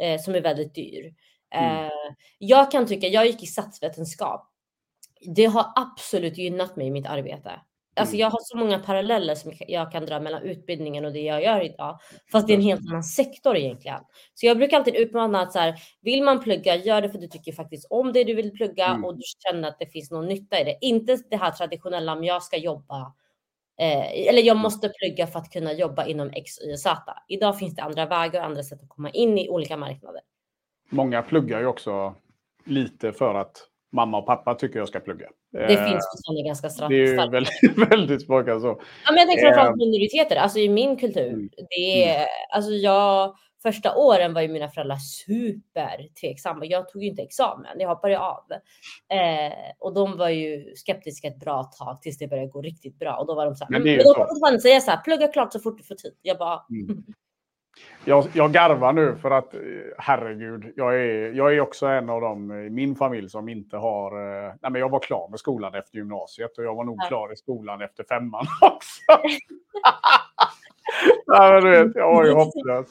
[0.01, 1.15] eh, som är väldigt dyr.
[1.55, 1.85] Mm.
[1.85, 1.91] Eh,
[2.39, 4.53] jag kan tycka, jag gick i statsvetenskap
[5.21, 7.61] det har absolut gynnat mig i mitt arbete.
[7.97, 8.21] Alltså mm.
[8.21, 11.65] jag har så många paralleller som jag kan dra mellan utbildningen och det jag gör
[11.65, 11.99] idag.
[12.33, 14.01] Fast det är en helt annan sektor egentligen.
[14.35, 17.29] Så jag brukar alltid utmana att så här, vill man plugga, gör det för du
[17.29, 19.05] tycker faktiskt om det du vill plugga mm.
[19.05, 20.79] och du känner att det finns någon nytta i det.
[20.81, 23.15] Inte det här traditionella, om jag ska jobba
[23.81, 27.13] eh, eller jag måste plugga för att kunna jobba inom X, Y Z.
[27.29, 30.21] Idag finns det andra vägar och andra sätt att komma in i olika marknader.
[30.91, 32.15] Många pluggar ju också
[32.65, 35.29] lite för att mamma och pappa tycker jag ska plugga.
[35.57, 36.91] Det eh, finns fortfarande ganska starkt.
[36.91, 38.81] Det är väldigt, väldigt många så.
[39.05, 41.33] Ja, men jag tänker framförallt eh, minoriteter, alltså i min kultur.
[41.33, 41.51] Mm.
[41.57, 42.29] Det är, mm.
[42.55, 46.65] alltså jag, första åren var ju mina föräldrar super tveksamma.
[46.65, 48.45] Jag tog ju inte examen, jag hoppade av.
[49.13, 53.17] Eh, och de var ju skeptiska ett bra tag tills det började gå riktigt bra.
[53.17, 54.61] Och då var de så här, men, men då så.
[54.61, 56.15] säga så här, plugga klart så fort du får tid.
[56.23, 57.05] Jag bara, mm.
[58.05, 59.55] Jag, jag garvar nu för att
[59.99, 64.13] herregud, jag är, jag är också en av dem i min familj som inte har...
[64.47, 67.09] Eh, nej men jag var klar med skolan efter gymnasiet och jag var nog ja.
[67.09, 69.03] klar i skolan efter femman också.
[71.27, 72.87] nej, men du vet, jag var ju hopplös.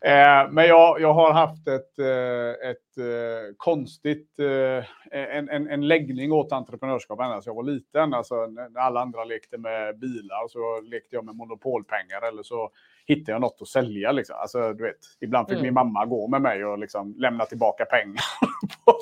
[0.00, 5.88] Eh, men jag, jag har haft ett, eh, ett eh, konstigt, eh, en, en, en
[5.88, 8.14] läggning åt entreprenörskap ända sedan jag var liten.
[8.14, 12.70] Alltså, när alla andra lekte med bilar så lekte jag med monopolpengar eller så
[13.08, 14.12] hittade jag något att sälja.
[14.12, 14.36] Liksom.
[14.38, 15.66] Alltså, du vet, ibland fick mm.
[15.66, 18.22] min mamma gå med mig och liksom lämna tillbaka pengar
[18.84, 18.98] på,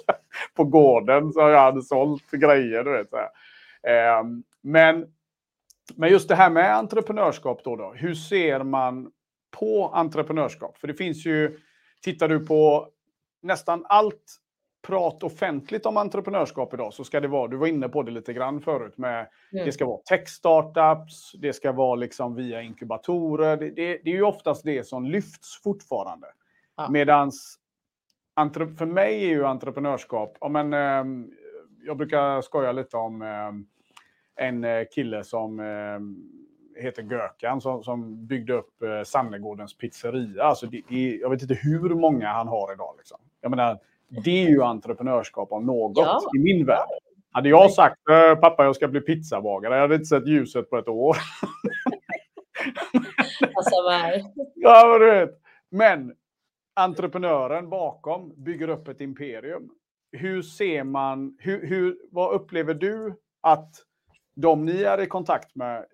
[0.54, 2.84] på gården så jag hade sålt grejer.
[2.84, 3.16] Du vet, så
[3.88, 4.24] eh,
[4.62, 5.06] men,
[5.94, 7.92] men just det här med entreprenörskap då, då.
[7.92, 9.10] Hur ser man
[9.58, 10.78] på entreprenörskap?
[10.78, 11.58] För det finns ju,
[12.02, 12.88] tittar du på
[13.42, 14.40] nästan allt
[14.86, 18.32] prat offentligt om entreprenörskap idag så ska det vara, du var inne på det lite
[18.32, 19.64] grann förut, med mm.
[19.66, 23.56] det ska vara tech-startups, det ska vara liksom via inkubatorer.
[23.56, 26.26] Det, det, det, är ju oftast det som lyfts fortfarande.
[26.76, 26.90] Ja.
[26.90, 27.58] Medans
[28.78, 31.28] för mig är ju entreprenörskap, ja, men, eh,
[31.86, 38.52] jag brukar skoja lite om eh, en kille som eh, heter Gökan som, som byggde
[38.52, 40.42] upp eh, Sannegårdens pizzeria.
[40.42, 42.94] Alltså det, det, jag vet inte hur många han har idag.
[42.98, 43.18] Liksom.
[43.40, 46.20] Jag menar, det är ju entreprenörskap om något ja.
[46.36, 46.88] i min värld.
[47.30, 50.78] Hade jag sagt äh, pappa jag ska bli pizzabagare, jag hade inte sett ljuset på
[50.78, 51.16] ett år.
[53.54, 53.74] alltså,
[54.54, 55.30] ja, men du vet.
[55.70, 56.14] Men
[56.74, 59.70] entreprenören bakom bygger upp ett imperium.
[60.12, 63.74] Hur ser man, hur, hur, vad upplever du att
[64.36, 65.84] de ni är i kontakt med, eh,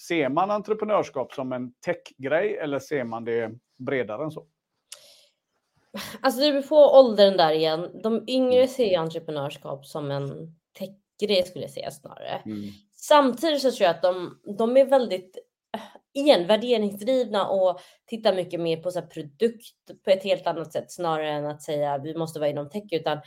[0.00, 4.46] ser man entreprenörskap som en techgrej eller ser man det bredare än så?
[6.20, 8.00] Alltså det beror på åldern där igen.
[8.02, 8.68] De yngre mm.
[8.68, 12.42] ser entreprenörskap som en techgrej skulle jag säga snarare.
[12.46, 12.70] Mm.
[12.92, 15.38] Samtidigt så tror jag att de, de är väldigt
[16.14, 21.30] igen värderingsdrivna och tittar mycket mer på så produkt på ett helt annat sätt snarare
[21.30, 23.18] än att säga vi måste vara inom tech utan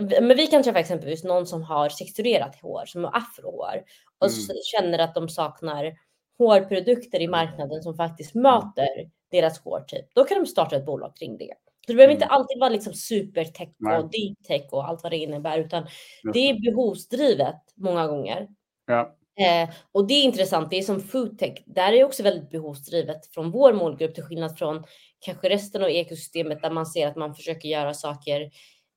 [0.00, 3.82] men vi kan träffa exempelvis någon som har sexturerat hår, som har afrohår
[4.18, 4.56] och mm.
[4.64, 5.92] känner att de saknar
[6.38, 11.38] hårprodukter i marknaden som faktiskt möter deras hårtyp, då kan de starta ett bolag kring
[11.38, 11.54] det.
[11.86, 12.34] Så det behöver inte Mm.
[12.34, 13.68] alltid vara liksom supertech
[14.02, 15.86] och deep tech och allt vad det innebär, utan
[16.32, 18.48] det är behovsdrivet många gånger.
[18.86, 19.16] Ja.
[19.40, 23.26] Eh, och det är intressant, det är som foodtech, där är det också väldigt behovsdrivet
[23.34, 24.84] från vår målgrupp till skillnad från
[25.20, 28.40] kanske resten av ekosystemet där man ser att man försöker göra saker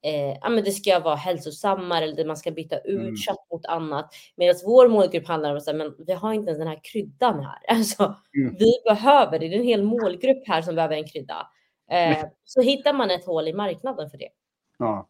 [0.06, 3.16] eh, ja, men det ska vara hälsosammare eller man ska byta ut Mm.
[3.18, 4.10] kött mot annat.
[4.36, 7.60] Medan vår målgrupp handlar om att men vi har inte ens den här kryddan här.
[7.68, 8.56] Alltså, Mm.
[8.60, 11.48] Vi behöver, det är en hel målgrupp här som behöver en krydda.
[11.92, 14.30] Eh, så hittar man ett hål i marknaden för det.
[14.78, 15.08] Ja.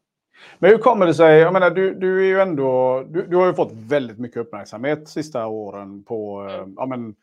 [0.60, 1.40] Men hur kommer det sig?
[1.40, 3.04] Jag menar, du, du är ju ändå.
[3.08, 7.16] Du, du har ju fått väldigt mycket uppmärksamhet sista åren på eh, ja, men,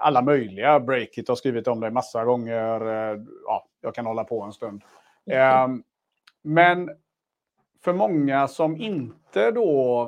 [0.00, 0.80] alla möjliga.
[0.80, 2.80] Breakit har skrivit om dig massa gånger.
[3.12, 4.82] eh, Ja, jag kan hålla på en stund.
[5.30, 5.68] Eh,
[6.42, 6.90] men
[7.84, 10.02] för många som inte då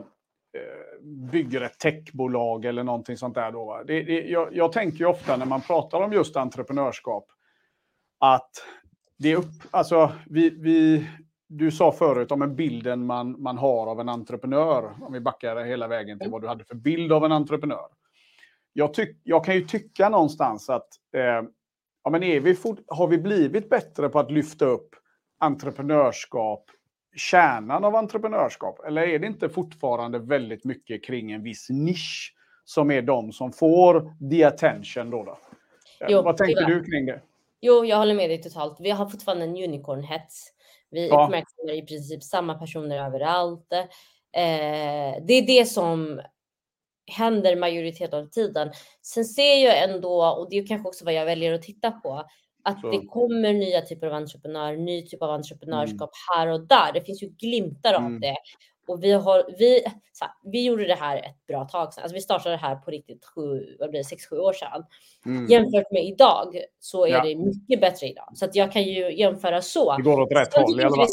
[0.54, 3.52] eh, bygger ett techbolag eller någonting sånt där.
[3.52, 7.26] Då, det, det, jag, jag tänker ju ofta när man pratar om just entreprenörskap
[8.20, 8.50] att
[9.18, 11.06] det är upp, alltså vi, vi,
[11.46, 15.64] du sa förut om en bilden man, man har av en entreprenör, om vi backar
[15.64, 17.88] hela vägen till vad du hade för bild av en entreprenör.
[18.72, 21.42] Jag, tyck, jag kan ju tycka någonstans att eh,
[22.04, 24.94] ja, men är vi fort, har vi blivit bättre på att lyfta upp
[25.38, 26.64] entreprenörskap,
[27.16, 28.80] kärnan av entreprenörskap?
[28.86, 33.52] Eller är det inte fortfarande väldigt mycket kring en viss nisch som är de som
[33.52, 35.24] får the attention då?
[35.24, 35.38] då?
[36.08, 36.74] Jo, vad tänker tyvärr.
[36.74, 37.20] du kring det?
[37.60, 38.76] Jo, jag håller med dig totalt.
[38.80, 40.46] Vi har fortfarande en unicorn-hets.
[40.90, 41.24] Vi Ja.
[41.24, 43.72] uppmärksammar i princip samma personer överallt.
[43.72, 46.20] Eh, det är det som
[47.12, 48.70] händer majoriteten av tiden.
[49.02, 52.24] Sen ser jag ändå, och det är kanske också vad jag väljer att titta på,
[52.64, 52.90] att Så.
[52.90, 56.46] det kommer nya typer av entreprenörer, ny typ av entreprenörskap Mm.
[56.46, 56.92] här och där.
[56.94, 58.20] Det finns ju glimtar av Mm.
[58.20, 58.36] det.
[58.88, 59.80] Och vi har, vi,
[60.12, 62.02] så här, vi gjorde det här ett bra tag sedan.
[62.02, 64.84] Alltså vi startade det här på riktigt sju, vad blir det, sex, sju år sedan.
[65.26, 65.46] Mm.
[65.46, 67.24] Jämfört med idag så är Ja.
[67.24, 68.30] det mycket bättre idag.
[68.34, 69.96] Så att jag kan ju jämföra så.
[69.96, 71.06] Det går åt rätt Sen håll i alla fall.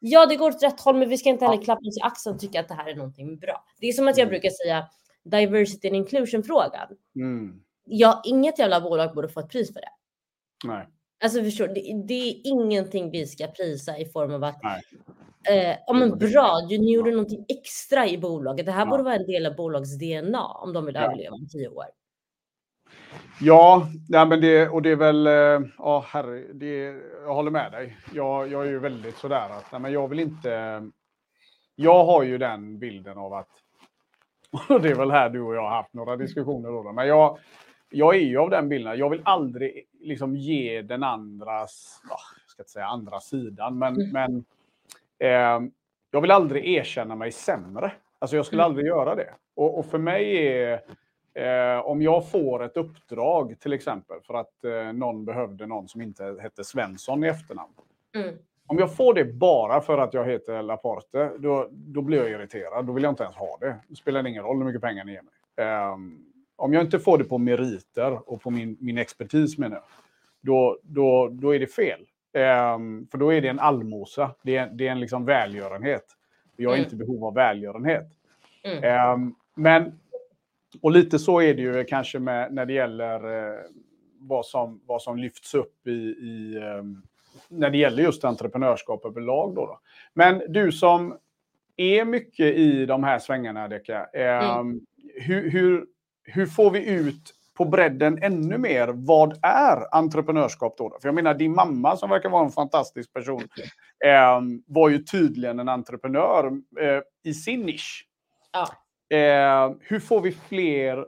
[0.00, 2.34] Ja, det går åt rätt håll, men vi ska inte heller klappa oss i axeln
[2.34, 3.64] och tycka att det här är någonting bra.
[3.80, 4.30] Det är som att jag Mm.
[4.30, 4.86] brukar säga
[5.24, 6.88] diversity and inclusion-frågan.
[7.16, 7.60] Mm.
[7.84, 9.90] Ja, inget jävla bolag borde få ett pris för det.
[10.64, 10.88] Nej.
[11.24, 14.80] Alltså förstår det, det är ingenting vi ska prisa i form av att Nej.
[15.50, 18.66] Eh, ja men bra, du, ni gjorde någonting extra i bolaget.
[18.66, 18.90] Det här Ja.
[18.90, 21.84] borde vara en del av bolags DNA om de vill överleva om tio år.
[23.40, 26.76] Ja, nej, men det, och det är väl, eh, ja herre, det,
[27.24, 27.96] jag håller med dig.
[28.14, 30.82] Jag, jag är ju väldigt sådär att, nej, men jag vill inte,
[31.76, 33.48] jag har ju den bilden av att,
[34.68, 37.38] och det är väl här du och jag har haft några diskussioner då, men jag,
[37.90, 42.50] jag är ju av den bilden, jag vill aldrig liksom ge den andras, ja, jag
[42.50, 44.10] ska inte säga andra sidan, men, Mm.
[44.12, 44.44] men
[45.18, 45.60] eh,
[46.10, 47.92] jag vill aldrig erkänna mig sämre.
[48.18, 48.70] Alltså jag skulle Mm.
[48.70, 49.34] aldrig göra det.
[49.56, 50.80] Och, och för mig är,
[51.34, 56.00] Eh, om jag får ett uppdrag till exempel för att eh, någon behövde någon som
[56.02, 57.72] inte hette Svensson i efternamn.
[58.16, 58.34] Mm.
[58.66, 62.86] Om jag får det bara för att jag heter Laporte, då, då blir jag irriterad.
[62.86, 63.76] Då vill jag inte ens ha det.
[63.88, 65.66] Det spelar ingen roll hur mycket pengar ni ger mig.
[65.66, 66.24] Ehm,
[66.56, 69.84] om jag inte får det på meriter och på min, min expertis menar jag,
[70.40, 72.06] då, då, då är det fel.
[72.32, 74.34] Ehm, för då är det en allmosa.
[74.42, 76.04] Det är, det är en liksom välgörenhet.
[76.56, 76.84] Jag är Mm.
[76.84, 78.06] inte i behov av välgörenhet.
[78.64, 78.84] Mm.
[78.84, 79.98] Ehm, men,
[80.82, 83.58] och lite så är det ju kanske med, när det gäller eh,
[84.18, 87.02] vad, som, vad som lyfts upp i, i ehm,
[87.48, 89.54] när det gäller just entreprenörskap överlag.
[89.54, 89.80] Då, då.
[90.14, 91.18] Men du som
[91.76, 94.80] är mycket i de här svängarna, Deka, ehm,
[95.14, 95.86] hur, hur,
[96.24, 98.88] hur får vi ut på bredden ännu mer?
[98.88, 100.98] Vad är entreprenörskap då?
[101.00, 103.42] För jag menar, din mamma som verkar vara en fantastisk person
[104.04, 106.46] ehm, var ju tydligen en entreprenör
[106.80, 108.06] eh, i sin nisch.
[108.52, 108.68] Ja.
[109.16, 111.06] Eh, hur får vi fler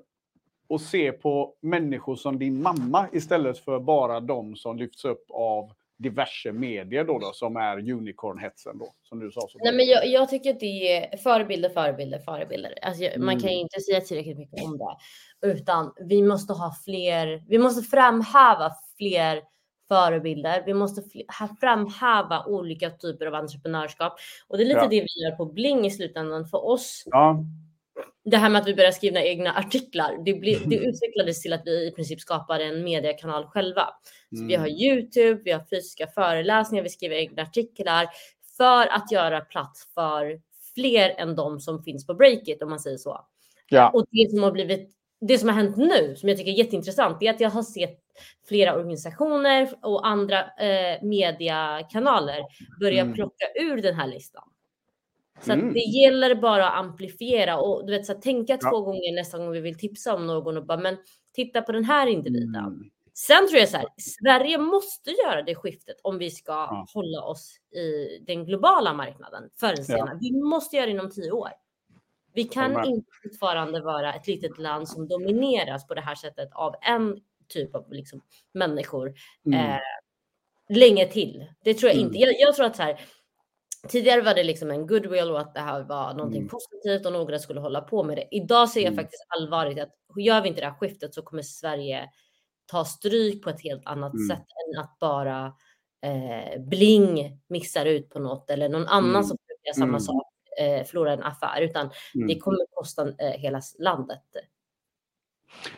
[0.74, 5.72] att se på människor som din mamma istället för bara de som lyfts upp av
[6.02, 9.40] diverse medier då, då som är unicorn-hetsen då, som du sa.
[9.40, 9.58] Så.
[9.64, 12.74] Nej, men jag, jag tycker att det är förebilder, förebilder, förebilder.
[12.82, 13.60] Alltså, jag, Man kan ju Mm.
[13.62, 14.96] inte säga tillräckligt mycket om det,
[15.50, 17.44] utan vi måste ha fler.
[17.48, 19.42] Vi måste framhäva fler
[19.88, 20.62] förebilder.
[20.66, 21.02] Vi måste
[21.60, 24.12] framhäva olika typer av entreprenörskap
[24.48, 24.88] och det är lite Ja.
[24.88, 27.02] det vi gör på Bling i slutändan för oss.
[27.06, 27.44] Ja,
[28.24, 31.62] Det här med att vi börjar skriva egna artiklar, det, blir, det utvecklades till att
[31.64, 33.88] vi i princip skapar en mediekanal själva.
[34.38, 34.78] Så vi har Mm.
[34.80, 38.06] Youtube, vi har fysiska föreläsningar, vi skriver egna artiklar
[38.56, 40.40] för att göra plats för
[40.74, 43.20] fler än de som finns på Breakit om man säger så.
[43.68, 43.90] ja.
[43.90, 47.22] Och det som har blivit det som har hänt nu som jag tycker är jätteintressant
[47.22, 47.98] är att jag har sett
[48.48, 52.42] flera organisationer och andra eh, mediekanaler
[52.80, 53.14] börja Mm.
[53.14, 54.42] plocka ur den här listan.
[55.40, 55.72] Så Mm.
[55.72, 58.70] det gäller bara att amplifiera och du vet, så att tänka Ja.
[58.70, 60.96] två gånger nästa gång vi vill tipsa om någon och bara men
[61.32, 62.54] Titta på den här individen.
[62.54, 62.90] Mm.
[63.14, 66.86] Sen tror jag så här, Sverige måste göra det skiftet om vi ska ja.
[66.94, 70.10] hålla oss i den globala marknaden förr eller senare.
[70.12, 70.18] Ja.
[70.20, 71.50] Vi måste göra det inom tio år.
[72.34, 76.74] Vi kan inte fortfarande vara ett litet land som domineras på det här sättet av
[76.82, 78.22] en typ av liksom,
[78.52, 79.14] människor
[79.46, 79.60] mm.
[79.60, 79.80] eh,
[80.68, 81.46] länge till.
[81.64, 82.06] Det tror jag mm.
[82.06, 82.18] inte.
[82.18, 83.00] Jag, jag, tror att så här,
[83.88, 86.48] tidigare var det liksom en goodwill och att det här var någonting mm.
[86.48, 88.28] positivt och några skulle hålla på med det.
[88.30, 89.04] Idag ser jag mm.
[89.04, 92.08] faktiskt allvarligt att gör vi inte det här skiftet så kommer Sverige
[92.66, 94.28] ta stryk på ett helt annat mm.
[94.28, 95.52] sätt än att bara
[96.06, 99.24] eh, Bling missar ut på något eller någon annan mm.
[99.24, 100.00] som gör samma mm.
[100.00, 100.26] sak
[100.60, 102.40] eh, förlorar en affär, utan det mm.
[102.40, 104.22] kommer kosta eh, hela landet.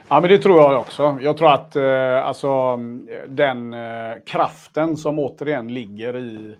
[0.08, 1.18] Ja, men det tror jag också.
[1.20, 2.76] Jag tror att eh, alltså,
[3.28, 6.56] den eh, kraften som återigen ligger i,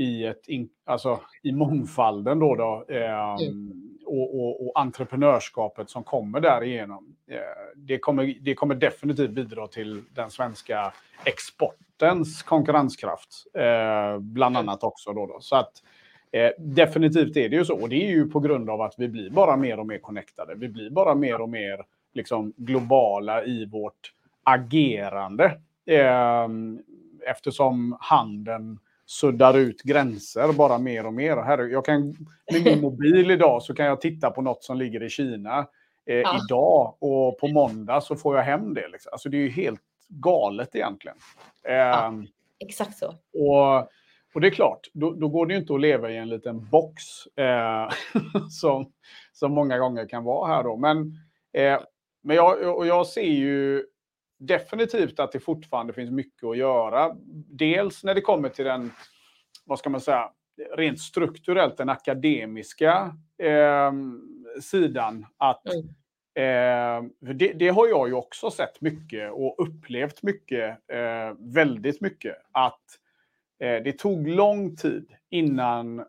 [0.00, 3.98] i, ett in, alltså, i mångfalden då, då eh, mm.
[4.06, 7.16] och, och, och, entreprenörskapet som kommer därigenom.
[7.30, 7.38] Eh,
[7.76, 10.92] det, kommer, det kommer definitivt bidra till den svenska
[11.24, 15.12] exportens konkurrenskraft, eh, bland annat också.
[15.12, 15.38] Då, då.
[15.40, 15.82] Så att
[16.32, 17.82] Eh, definitivt är det ju så.
[17.82, 20.54] Och det är ju på grund av att vi blir bara mer och mer connectade.
[20.54, 21.84] Vi blir bara mer och mer
[22.14, 24.12] liksom, globala i vårt
[24.44, 25.44] agerande.
[25.86, 26.48] Eh,
[27.26, 28.78] eftersom handeln
[29.10, 31.36] suddar ut gränser bara mer och mer.
[31.36, 32.00] Här, jag kan,
[32.52, 35.58] med min mobil idag så kan jag titta på något som ligger i Kina
[36.06, 36.40] eh, ja.
[36.44, 38.88] idag och på måndag så får jag hem det.
[38.88, 39.10] Liksom.
[39.12, 41.16] Alltså det är ju helt galet egentligen.
[41.68, 42.26] Eh, ja, ehm,
[42.58, 43.06] exakt så.
[43.34, 43.90] Och
[44.34, 46.68] och det är klart, då, då, går det ju inte att leva i en liten
[46.68, 47.02] box
[47.36, 47.90] eh,
[48.50, 48.92] som,
[49.32, 50.76] som många gånger kan vara här då.
[50.76, 50.98] Men,
[51.52, 51.80] eh,
[52.22, 53.84] men jag, och jag ser ju
[54.40, 57.16] definitivt att det fortfarande finns mycket att göra.
[57.48, 58.92] Dels när det kommer till den,
[59.64, 60.30] vad ska man säga,
[60.76, 63.92] rent strukturellt den akademiska eh,
[64.62, 65.26] sidan.
[65.36, 65.86] Att, mm.
[66.34, 72.36] eh, det, det, har jag ju också sett mycket och upplevt mycket, eh, väldigt mycket.
[72.52, 72.84] Att
[73.60, 76.04] Eh, det tog lång tid innan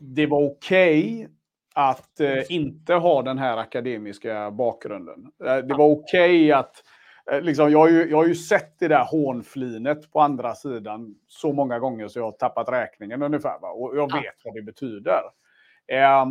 [0.00, 1.28] det var okej okay
[1.74, 5.26] att eh, inte ha den här akademiska bakgrunden.
[5.44, 6.82] Eh, det var okej okay att
[7.32, 11.52] Liksom, jag, har ju, jag har ju sett det där hånflinet på andra sidan så
[11.52, 13.60] många gånger så jag har tappat räkningen ungefär.
[13.60, 13.68] Va?
[13.68, 14.32] Och jag vet ja.
[14.44, 15.20] vad det betyder.
[15.86, 16.26] Eh,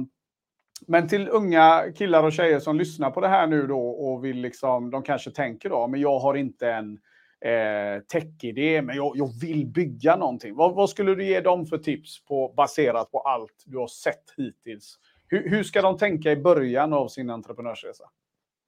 [0.87, 4.37] men till unga killar och tjejer som lyssnar på det här nu då och vill
[4.37, 6.99] liksom, de kanske tänker då, men jag har inte en
[7.45, 10.55] eh, tech-idé, men jag, jag, vill bygga någonting.
[10.55, 14.23] Vad, vad, skulle du ge dem för tips på, baserat på allt du har sett
[14.37, 14.95] hittills?
[15.27, 18.03] Hur, hur ska de tänka i början av sin entreprenörsresa?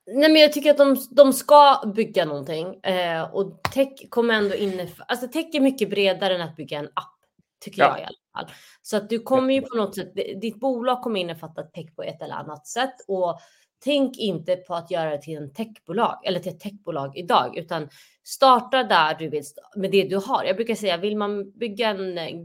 [0.07, 4.55] Nej, men jag tycker att de, de ska bygga någonting eh, och tech kommer ändå
[4.55, 7.17] innefatta, alltså tech är mycket bredare än att bygga en app,
[7.59, 7.89] tycker ja.
[7.89, 8.55] jag i alla fall.
[8.81, 12.21] Så att du kommer ju på något sätt, ditt bolag kommer innefatta tech på ett
[12.21, 13.39] eller annat sätt och
[13.79, 17.89] Tänk inte på att göra det till en techbolag eller till ett techbolag idag, utan
[18.23, 19.43] starta där du vill
[19.75, 20.43] med det du har.
[20.43, 22.35] Jag brukar säga, vill man bygga en eh,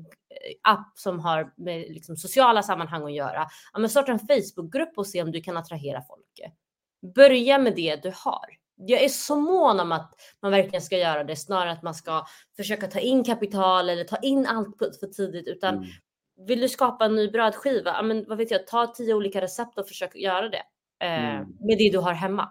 [0.63, 5.07] app som har med liksom sociala sammanhang att göra, ja, men starta en Facebookgrupp och
[5.07, 6.22] se om du kan attrahera folk.
[7.15, 8.47] Börja med det du har.
[8.77, 12.27] Jag är så mån om att man verkligen ska göra det snarare att man ska
[12.57, 15.89] försöka ta in kapital eller ta in allt för tidigt, utan mm.
[16.47, 19.89] vill du skapa en ny brödskiva, men vad vet jag, ta tio olika recept och
[19.89, 20.63] försök göra det
[21.01, 21.47] eh, mm.
[21.61, 22.49] med det du har hemma.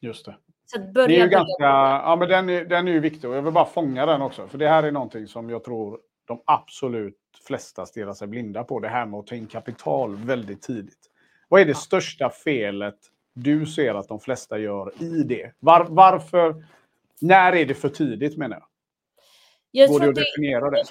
[0.00, 0.36] Just det.
[0.66, 3.30] Så att börja det är ju ganska, ja, men den, är, den är ju viktig
[3.30, 4.48] och jag vill bara fånga den också.
[4.48, 8.80] För det här är någonting som jag tror de absolut flesta stirrar sig blinda på.
[8.80, 11.10] Det här med att ta in kapital väldigt tidigt.
[11.48, 11.76] Vad är det ja.
[11.76, 12.98] största felet
[13.34, 15.52] du ser att de flesta gör i det?
[15.58, 16.64] Var, varför?
[17.20, 18.66] När är det för tidigt menar jag?
[19.70, 20.84] jag Går det att definiera det?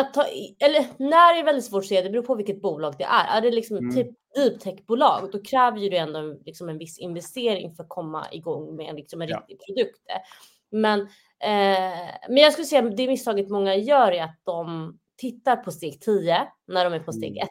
[0.00, 0.24] att ta,
[0.58, 3.36] eller när är väldigt svårt att säga, det beror på vilket bolag det är.
[3.36, 3.94] Är det liksom mm.
[3.94, 8.26] typ deep tech-bolag, då kräver ju det ändå liksom en viss investering för att komma
[8.32, 9.38] igång med liksom en ja.
[9.48, 10.00] riktig produkt.
[10.70, 11.00] Men,
[11.40, 15.70] eh, men jag skulle säga att det misstaget många gör är att de tittar på
[15.70, 17.48] steg 10 när de är på steg 1.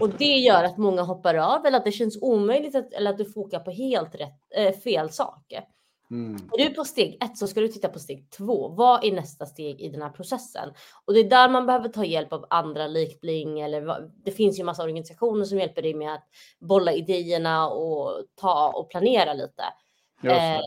[0.00, 3.18] Och det gör att många hoppar av eller att det känns omöjligt att, eller att
[3.18, 5.64] du fokar på helt rätt, äh, fel saker.
[6.10, 6.36] Mm.
[6.58, 8.68] Är du på steg ett så ska du titta på steg två.
[8.68, 10.72] Vad är nästa steg i den här processen?
[11.04, 14.30] Och det är där man behöver ta hjälp av andra likt Bling eller vad, det
[14.30, 16.24] finns ju massa organisationer som hjälper dig med att
[16.60, 19.62] bolla idéerna och ta och planera lite.
[20.22, 20.60] Eh,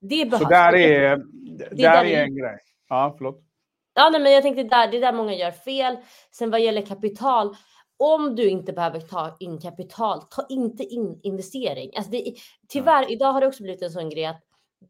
[0.00, 0.42] det behövs.
[0.42, 2.58] Så där är, det, där, där är en grej.
[2.88, 3.42] Ja, förlåt.
[3.94, 5.96] Ja, nej, men jag tänkte där, det är där många gör fel.
[6.30, 7.56] Sen vad gäller kapital,
[7.98, 11.90] om du inte behöver ta in kapital, ta inte in investering.
[11.96, 12.34] Alltså det,
[12.68, 14.42] tyvärr, idag har det också blivit en sån grej att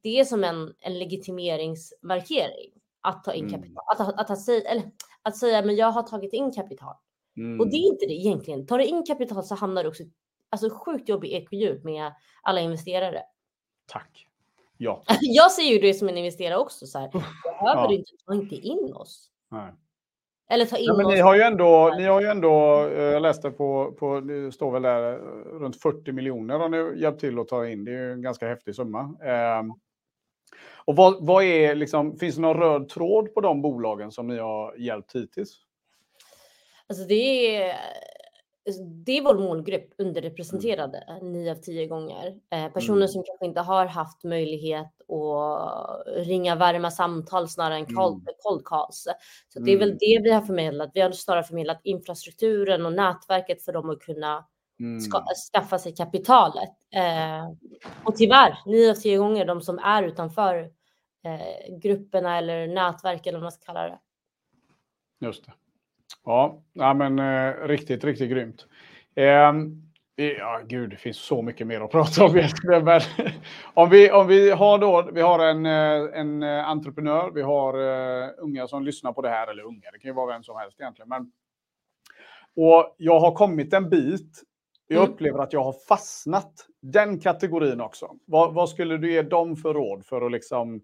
[0.02, 3.60] det är som en, en legitimeringsmarkering att ta in mm.
[3.60, 3.84] kapital.
[3.92, 4.90] Att, att, att, att, säga, eller,
[5.22, 6.94] att säga, men jag har tagit in kapital.
[7.36, 7.60] Mm.
[7.60, 8.66] Och det är inte det egentligen.
[8.66, 10.02] Tar du in kapital så hamnar du också
[10.50, 13.22] alltså sjukt jobbig ekohjul med alla investerare.
[13.86, 14.26] Tack.
[14.76, 15.02] Ja.
[15.20, 16.86] Jag ser ju det som en investerare också.
[16.86, 17.08] Så här.
[17.08, 17.88] Behöver Ja.
[17.88, 19.30] du inte, ta inte in oss.
[19.48, 19.72] Nej.
[20.48, 22.50] Eller ta in Ja, men ni har ju ändå, ni har ju ändå
[22.96, 25.18] jag läste på, på, det står väl där, eh,
[25.60, 27.84] runt 40 miljoner har ni hjälpt till att ta in.
[27.84, 29.16] Det är ju en ganska häftig summa.
[29.24, 29.72] Ehm,
[30.84, 34.38] och vad, vad är liksom, finns det någon röd tråd på de bolagen som ni
[34.38, 35.50] har hjälpt hittills?
[36.86, 37.76] Alltså det är,
[39.04, 42.26] det är vår målgrupp, underrepresenterade, nio av tio gånger.
[42.50, 43.08] Eh, personer Mm.
[43.08, 48.34] som kanske inte har haft möjlighet att ringa varma samtal snarare än cold, Mm.
[48.38, 49.06] cold calls.
[49.48, 49.98] Så det är väl Mm.
[50.00, 50.90] det vi har förmedlat.
[50.94, 54.46] Vi har snarare förmedlat infrastrukturen och nätverket för dem att kunna
[54.80, 55.00] Mm.
[55.00, 56.74] ska, skaffa sig kapitalet.
[56.94, 57.48] Eh,
[58.04, 60.70] och tyvärr, nio av tio gånger de som är utanför
[61.24, 63.98] eh, grupperna eller nätverk eller vad man ska kalla det.
[65.20, 65.52] Just det.
[66.24, 68.66] Ja, ja men eh, riktigt, riktigt grymt.
[69.14, 69.82] Ehm,
[70.16, 72.32] ja, gud, det finns så mycket mer att prata om.
[72.84, 73.00] Men
[73.74, 77.74] om, vi, om vi har då, vi har en, eh, en eh, entreprenör, vi har
[78.24, 80.56] eh, unga som lyssnar på det här, eller unga, det kan ju vara vem som
[80.56, 81.08] helst egentligen.
[81.08, 81.32] Men,
[82.56, 84.42] och jag har kommit en bit.
[84.90, 85.10] Jag Mm.
[85.12, 86.52] upplever att jag har fastnat
[86.82, 88.10] den kategorin också.
[88.24, 90.80] Vad, vad skulle du ge dem för råd för att liksom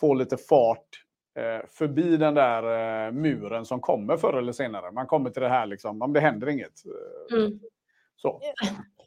[0.00, 1.13] få lite fart eh,
[1.70, 2.62] förbi den där
[3.06, 4.90] eh, muren som kommer förr eller senare.
[4.92, 6.72] Man kommer till det här liksom, om det händer inget.
[7.30, 7.60] eh, Mm.
[8.16, 8.40] Så.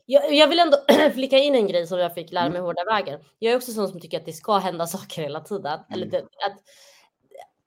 [0.06, 0.78] Jag, jag vill ändå
[1.14, 2.54] flika in en grej som jag fick lära Mm.
[2.54, 3.20] mig hårda vägen.
[3.40, 5.80] Jag är också sån som tycker att det ska hända saker hela tiden.
[5.94, 6.10] Eller Mm.
[6.12, 6.58] det, att,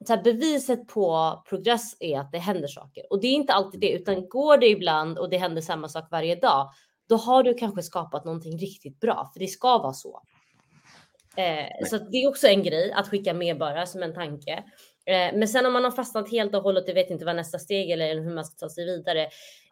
[0.07, 3.05] så här, beviset på progress är att det händer saker.
[3.11, 6.05] Och det är inte alltid det, utan går det ibland och det händer samma sak
[6.11, 6.71] varje dag,
[7.09, 10.23] då har du kanske skapat någonting riktigt bra, för det ska vara så.
[11.37, 14.53] Eh, så det är också en grej att skicka med bara som en tanke.
[15.07, 17.59] Eh, men sen om man har fastnat helt och hållet och vet inte vad nästa
[17.59, 19.29] steg är eller hur man ska ta sig vidare.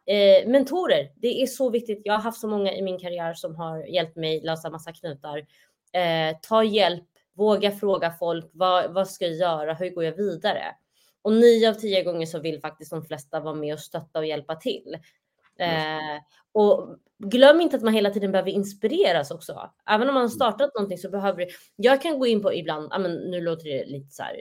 [0.07, 2.03] Eh, mentorer, det är så viktigt.
[2.05, 5.39] Jag har haft så många i min karriär som har hjälpt mig lösa massa knutar.
[5.93, 7.05] Eh, ta hjälp,
[7.35, 8.51] våga fråga folk.
[8.53, 9.75] Vad, vad ska jag göra?
[9.75, 10.65] Hur går jag vidare?
[11.23, 14.27] Och nio av tio gånger så vill faktiskt de flesta vara med och stötta och
[14.27, 14.97] hjälpa till.
[15.59, 19.71] Eh, och glöm inte att man hela tiden behöver inspireras också.
[19.87, 21.51] Även om man har startat någonting så behöver det.
[21.77, 24.41] Jag kan gå in på ibland, men nu låter det lite så här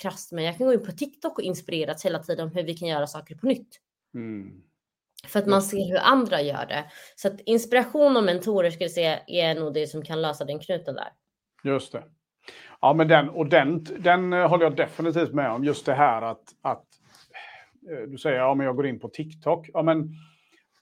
[0.00, 2.74] krasst, men jag kan gå in på TikTok och inspireras hela tiden om hur vi
[2.74, 3.80] kan göra saker på nytt.
[4.14, 4.62] Mm.
[5.26, 6.84] För att man ser hur andra gör det.
[7.16, 10.58] Så att inspiration och mentorer skulle jag säga är nog det som kan lösa den
[10.58, 11.08] knuten där.
[11.64, 12.04] Just det.
[12.80, 15.64] Ja, men den, och den, den eh, håller jag definitivt med om.
[15.64, 16.84] Just det här att, att
[17.90, 19.70] eh, du säger ja, men jag går in på TikTok.
[19.72, 20.12] Ja, men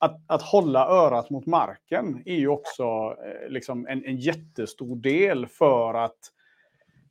[0.00, 2.82] att, att hålla örat mot marken är ju också
[3.24, 6.18] eh, liksom en, en jättestor del för att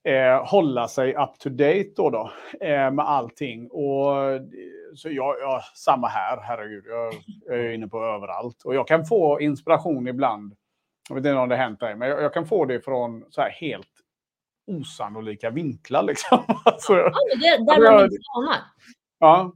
[0.03, 2.31] eh, hålla sig up to date då, då
[2.61, 3.69] eh, med allting.
[3.71, 4.41] Och, eh,
[4.95, 6.83] så jag, jag, samma här, herregud.
[6.87, 7.13] Jag,
[7.45, 8.61] jag är inne på överallt.
[8.63, 10.55] Och jag kan få inspiration ibland.
[11.09, 13.25] Jag vet inte om det har hänt dig, men jag, jag kan få det från
[13.29, 13.87] så här helt
[14.67, 16.03] osannolika vinklar.
[16.03, 16.43] Liksom.
[16.65, 18.57] alltså, Ja, men det, där Ja, man inte anar.
[19.19, 19.53] Ja.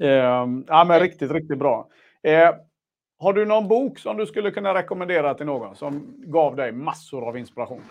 [0.00, 1.88] Ehm, ja, men riktigt, riktigt bra.
[2.22, 2.54] Eh,
[3.18, 7.28] har du någon bok som du skulle kunna rekommendera till någon som gav dig massor
[7.28, 7.82] av inspiration?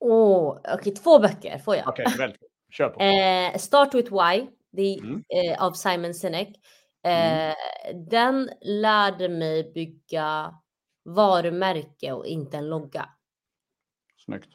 [0.00, 1.88] Åh, okej, två böcker får jag.
[1.88, 2.48] Okej, väldigt bra.
[2.70, 3.00] Kör på.
[3.00, 4.46] Eh, Start with Why,
[4.76, 5.24] är Mm.
[5.28, 6.48] eh, av Simon Sinek.
[7.04, 7.54] Eh,
[7.94, 10.54] Den lärde mig bygga
[11.04, 13.08] varumärke och inte en logga.
[14.24, 14.48] Snyggt.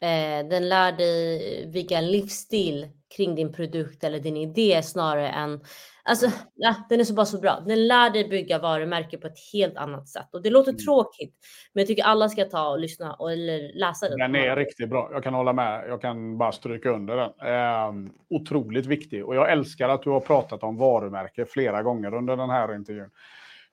[0.00, 5.60] Eh, den lär dig bygga en livsstil kring din produkt eller din idé snarare än...
[6.08, 7.60] Alltså, ja, den är så bara så bra.
[7.66, 10.28] Den lär dig bygga varumärke på ett helt annat sätt.
[10.32, 10.78] Och det låter Mm.
[10.78, 11.34] tråkigt,
[11.72, 14.18] men jag tycker alla ska ta och lyssna och, eller läsa den.
[14.18, 15.08] Den är riktigt bra.
[15.12, 15.84] Jag kan hålla med.
[15.88, 17.48] Jag kan bara stryka under den.
[17.48, 19.24] Ehm, otroligt viktig.
[19.24, 23.10] Och jag älskar att du har pratat om varumärke flera gånger under den här intervjun.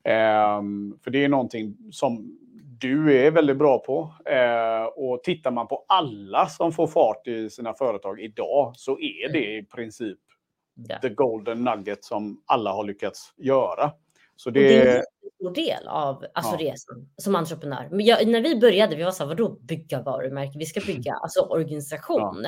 [0.04, 2.40] Ehm, för det är någonting som
[2.80, 4.14] du är väldigt bra på.
[4.26, 9.34] Ehm, och tittar man på alla som får fart i sina företag idag så är
[9.34, 10.20] det i princip
[10.76, 11.00] Ja.
[11.00, 13.92] the golden nugget som alla har lyckats göra.
[14.36, 15.04] Så Och det är det, en
[15.40, 16.72] stor del av alltså, Ja.
[16.72, 17.88] resan som entreprenör.
[17.92, 20.58] Men jag, när vi började, vi var så här, vadå bygga varumärke?
[20.60, 22.46] Vi ska bygga alltså, organisation.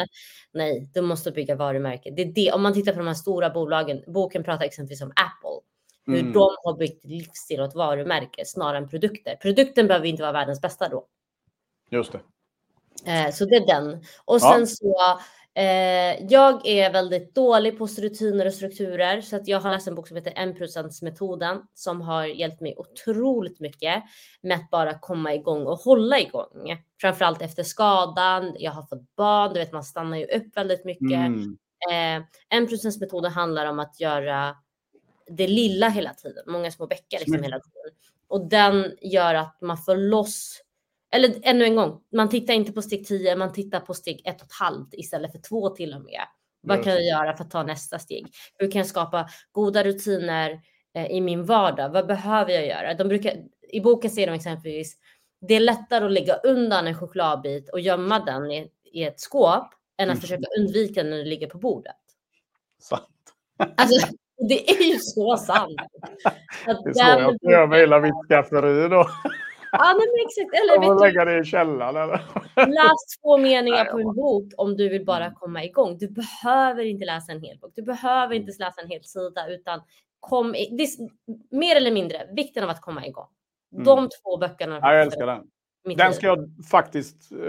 [0.53, 2.11] Nej, du måste bygga varumärke.
[2.11, 2.51] Det är det.
[2.51, 5.61] Om man tittar på de här stora bolagen, boken pratar exempelvis om Apple.
[6.07, 6.33] Hur Mm.
[6.33, 9.35] de har byggt livsstil och ett varumärke snarare än produkter.
[9.35, 11.05] Produkten behöver inte vara världens bästa då.
[11.89, 12.19] just det.
[13.11, 13.93] Eh, så det är den.
[14.25, 14.53] Och Ja.
[14.53, 14.95] sen så,
[15.55, 19.21] eh, jag är väldigt dålig på rutiner och strukturer.
[19.21, 23.59] Så att jag har läst en bok som heter 1%-metoden som har hjälpt mig otroligt
[23.59, 24.03] mycket
[24.41, 26.83] med att bara komma igång och hålla igång.
[27.01, 31.11] Framförallt efter skadan, jag har fått barn, du vet man stannar ju upp väldigt mycket.
[31.11, 31.57] Mm.
[31.91, 32.23] Eh,
[32.59, 34.55] 1%-metoden handlar om att göra
[35.31, 37.45] det lilla hela tiden, många små bäckar liksom Snyggt.
[37.45, 37.99] hela tiden.
[38.27, 40.61] Och den gör att man får loss
[41.15, 44.85] eller ännu en gång, man tittar inte på steg 10, man tittar på steg 1,5
[44.91, 46.21] istället för 2 till och med.
[46.61, 48.27] Vad kan jag göra för att ta nästa steg?
[48.57, 50.59] Hur kan jag skapa goda rutiner
[50.95, 51.89] eh, i min vardag?
[51.89, 52.93] Vad behöver jag göra?
[52.93, 53.33] De brukar,
[53.71, 54.97] I boken säger de exempelvis,
[55.47, 59.73] det är lättare att lägga undan en chokladbit och gömma den i, i ett skåp
[59.97, 60.21] än att mm.
[60.21, 61.95] försöka undvika den när den ligger på bordet.
[62.81, 63.05] Sant.
[63.77, 64.07] Alltså,
[64.47, 65.79] det är ju så sant.
[66.65, 69.07] Att det är så jag med hela mitt skafferi då.
[69.79, 70.61] Ja, men exakt.
[70.61, 72.21] Eller vet lägga det i källaren eller?
[72.55, 75.35] Läs två meningar på en bok om du vill bara mm.
[75.35, 75.97] komma igång.
[75.97, 77.71] Du behöver inte läsa en hel bok.
[77.75, 79.81] Du behöver inte läsa en hel sida utan
[80.19, 80.87] kom i, det,
[81.57, 83.27] mer eller mindre vikten av att komma igång.
[83.71, 84.09] De mm.
[84.23, 84.79] två böckerna.
[84.81, 85.43] Ja, jag älskar den.
[85.97, 87.39] Den ska jag faktiskt, uh,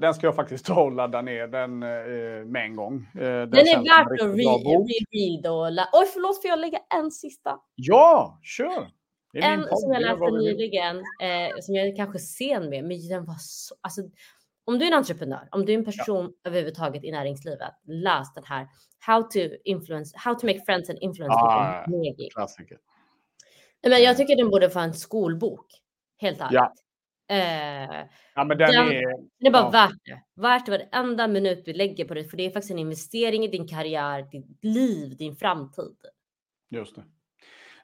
[0.00, 2.94] den ska jag faktiskt ta och ladda ner den uh, med en gång.
[3.14, 6.00] Uh, den, den är värt att re-read och...
[6.00, 7.58] Oj, förlåt, får jag lägga en sista?
[7.74, 8.88] Ja, kör!
[9.44, 13.36] En som jag läste nyligen, eh, som jag är kanske sen med, men den var
[13.38, 13.74] så...
[13.80, 14.02] Alltså,
[14.64, 16.50] om du är en entreprenör, om du är en person ja.
[16.50, 18.68] överhuvudtaget i näringslivet, läs den här
[18.98, 22.28] How to influence, how to make friends and influence ah, people.
[22.30, 22.78] Klassiker.
[23.82, 25.66] Men jag tycker den borde vara en skolbok,
[26.18, 26.52] helt ärligt.
[26.52, 26.72] Ja.
[27.28, 29.02] Eh, ja, men den, den, är,
[29.38, 29.70] den är bara ja.
[29.70, 30.40] värt det.
[30.40, 33.68] Värt varenda minut du lägger på det, för det är faktiskt en investering i din
[33.68, 35.96] karriär, ditt liv, din framtid.
[36.70, 37.04] Just det.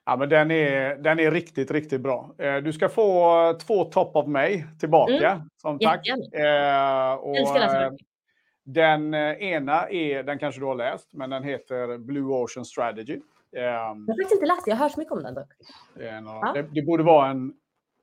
[0.05, 2.35] Ja, men den, är, den är riktigt, riktigt bra.
[2.37, 5.49] Eh, du ska få två topp av mig tillbaka mm.
[5.61, 6.07] som tack.
[6.07, 7.91] Eh, och, eh,
[8.65, 13.19] den ena är, den kanske du har läst, men den heter Blue Ocean Strategy.
[13.51, 15.53] jag har faktiskt inte läst jag har hört så mycket om den dock.
[15.95, 16.51] Ja.
[16.53, 17.53] Det, det, borde vara en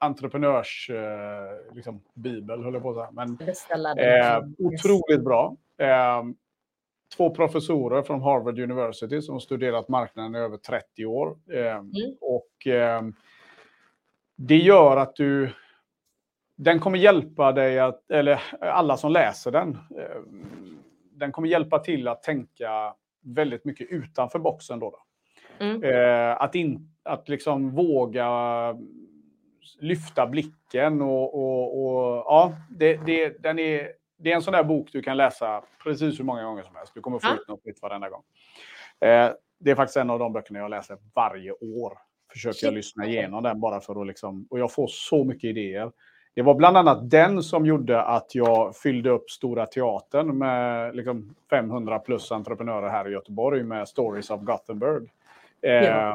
[0.00, 3.10] entreprenörs eh, liksom, bibel, höll jag på att säga.
[3.12, 3.38] Men,
[3.98, 5.56] eh, otroligt bra.
[5.78, 6.22] Eh,
[7.16, 11.38] två professorer från Harvard University som har studerat marknaden i över 30 år.
[11.52, 11.92] Eh, mm.
[12.20, 13.02] Och eh,
[14.36, 15.50] det gör att du...
[16.56, 20.20] Den kommer hjälpa dig att, eller alla som läser den, eh,
[21.12, 22.94] den kommer hjälpa till att tänka
[23.24, 24.78] väldigt mycket utanför boxen.
[24.78, 24.98] Då, då.
[25.64, 26.36] Mm.
[26.38, 28.28] Att, in, att liksom våga
[29.80, 34.64] lyfta blicken och, och, och ja, det, det, den är det är en sån där
[34.64, 36.94] bok du kan läsa precis hur många gånger som helst.
[36.94, 37.34] Du kommer få ja.
[37.34, 38.22] ut något nytt varenda gång.
[39.00, 41.98] Eh, det är faktiskt en av de böckerna jag läser varje år.
[42.32, 42.62] Försöker Shit.
[42.62, 44.46] jag lyssna igenom den bara för att liksom...
[44.50, 45.92] Och jag får så mycket idéer.
[46.34, 51.34] Det var bland annat den som gjorde att jag fyllde upp Stora Teatern med liksom
[51.50, 55.10] 500 plus entreprenörer här i Göteborg med Stories of Gothenburg.
[55.60, 55.70] Ja.
[55.70, 56.14] Eh,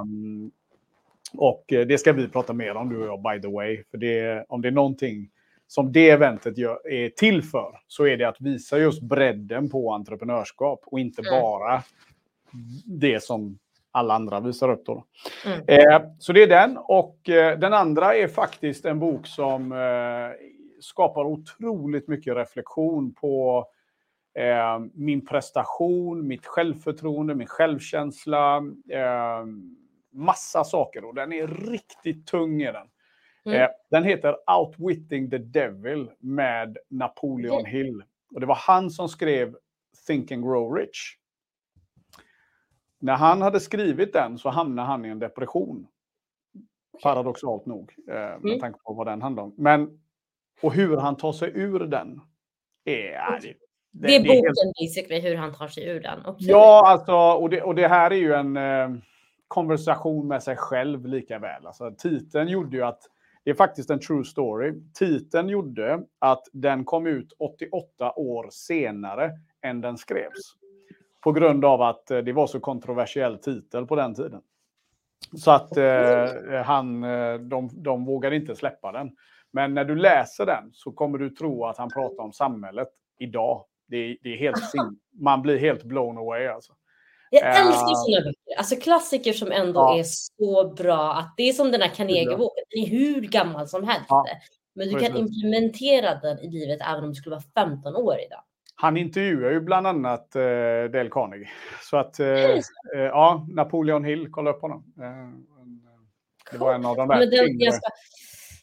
[1.38, 3.84] och det ska vi prata mer om, du och jag, by the way.
[3.92, 5.30] För det, om det är någonting
[5.68, 9.94] som det eventet gör, är till för så är det att visa just bredden på
[9.94, 11.42] entreprenörskap och inte mm.
[11.42, 11.84] bara
[12.86, 13.60] det som
[13.92, 14.86] alla andra visar upp.
[14.86, 15.04] Då.
[15.46, 15.60] Mm.
[15.68, 16.78] Eh, så det är den.
[16.78, 20.48] Och eh, den andra är faktiskt en bok som eh,
[20.80, 23.66] skapar otroligt mycket reflektion på
[24.40, 28.58] eh, min prestation, mitt självförtroende, min självkänsla.
[28.90, 29.46] Eh,
[30.12, 32.88] massa saker och den är riktigt tung i den.
[33.46, 33.62] Mm.
[33.62, 37.72] Eh, den heter Outwitting the Devil med Napoleon mm.
[37.72, 38.04] Hill.
[38.34, 39.56] Och det var han som skrev
[40.08, 41.18] Think and Grow Rich.
[43.00, 45.88] När han hade skrivit den så hamnade han i en depression.
[47.04, 48.60] Paradoxalt nog, eh, med mm.
[48.60, 49.54] tanke på vad den handlar om.
[49.58, 50.00] Men,
[50.62, 52.22] och hur han tar sig ur den
[52.86, 53.40] är...
[53.42, 53.54] Det,
[53.92, 54.78] det, det är boken helt...
[54.82, 56.20] basically, hur han tar sig ur den.
[56.20, 56.48] Okay.
[56.48, 58.90] Ja, alltså, och det, och det här är ju en eh,
[59.48, 61.66] konversation med sig själv lika väl.
[61.66, 63.02] Alltså, titeln gjorde ju att
[63.46, 64.74] det är faktiskt en true story.
[64.94, 69.32] Titeln gjorde att den kom ut 88 år senare
[69.62, 70.56] än den skrevs.
[71.24, 74.42] På grund av att eh, det var så kontroversiell titel på den tiden.
[75.38, 79.16] Så att eh, han, eh, de, de vågade inte släppa den.
[79.52, 82.90] Men när du läser den så kommer du tro att han pratar om samhället
[83.20, 83.66] idag.
[83.88, 86.74] Det är, det är helt sin, man blir helt blown away alltså.
[87.32, 88.58] Jag älskar sådana böcker.
[88.58, 90.00] Alltså klassiker som ändå ja.
[90.00, 91.14] är så bra.
[91.14, 92.64] att Det är som den här Carnegie-boken.
[92.70, 94.06] Den är hur gammal som helst.
[94.10, 94.26] Ja.
[94.76, 98.42] Men du kan implementera den i livet även om du skulle vara 15 år idag.
[98.76, 100.42] Han intervjuar ju bland annat eh,
[100.92, 101.50] Dale Carnegie.
[101.82, 102.60] Så att, eh, eh,
[102.94, 104.94] ja, Napoleon Hill, kolla upp honom.
[105.00, 105.40] Eh,
[106.52, 107.20] det var en av de där.
[107.20, 107.88] Men den, jag, ska,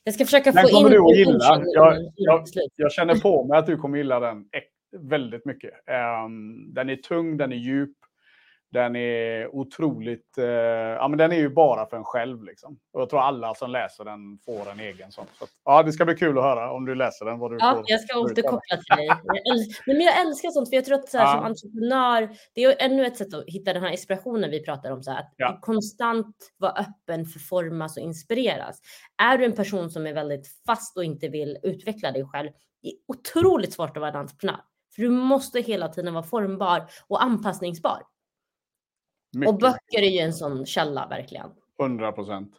[0.05, 0.75] jag ska försöka den få in...
[0.75, 1.63] Kommer du att gilla.
[1.65, 2.45] Jag, jag,
[2.77, 4.45] jag, känner på mig att du kommer gilla den
[4.97, 5.71] väldigt mycket.
[6.25, 7.97] Um, den är tung, den är djup.
[8.73, 12.79] Den är otroligt, eh, ja men den är ju bara för en själv liksom.
[12.93, 15.27] Och jag tror alla som läser den får en egen sån.
[15.39, 17.39] Så ja, det ska bli kul att höra om du läser den.
[17.39, 19.09] Vad du ja, får, jag ska återkoppla till dig.
[19.87, 21.33] Men jag älskar sånt, för jag tror att så här, ja.
[21.33, 25.03] som entreprenör, det är ännu ett sätt att hitta den här inspirationen vi pratar om.
[25.03, 25.59] Så här, att ja.
[25.63, 28.81] konstant vara öppen för formas och inspireras.
[29.23, 32.51] Är du en person som är väldigt fast och inte vill utveckla dig själv,
[32.83, 34.61] det är otroligt svårt att vara en entreprenör.
[34.95, 38.03] För du måste hela tiden vara formbar och anpassningsbar.
[39.33, 39.55] Mycket.
[39.55, 41.51] Och böcker är ju en sån källa verkligen.
[41.81, 42.53] 100 procent.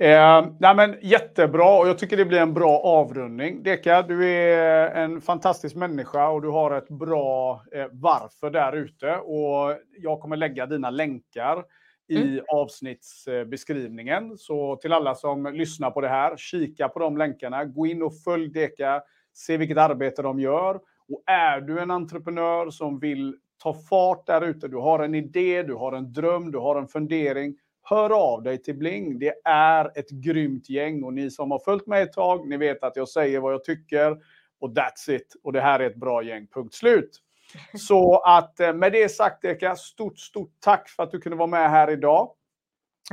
[0.00, 3.62] Eh, nej men jättebra och jag tycker det blir en bra avrundning.
[3.62, 9.16] Deka, du är en fantastisk människa och du har ett bra eh, varför där ute.
[9.16, 11.64] Och jag kommer lägga dina länkar
[12.08, 12.44] i mm.
[12.48, 14.38] avsnittsbeskrivningen.
[14.38, 17.64] Så till alla som lyssnar på det här, kika på de länkarna.
[17.64, 20.74] Gå in och följ Deka, se vilket arbete de gör.
[21.08, 24.68] Och är du en entreprenör som vill ta fart där ute.
[24.68, 27.56] Du har en idé, du har en dröm, du har en fundering.
[27.82, 29.18] Hör av dig till Bling.
[29.18, 32.82] Det är ett grymt gäng och ni som har följt mig ett tag, ni vet
[32.82, 34.18] att jag säger vad jag tycker
[34.60, 35.36] och that's it.
[35.42, 37.18] Och det här är ett bra gäng, punkt slut.
[37.74, 41.46] Så att eh, med det sagt Eka, stort, stort tack för att du kunde vara
[41.46, 42.30] med här idag.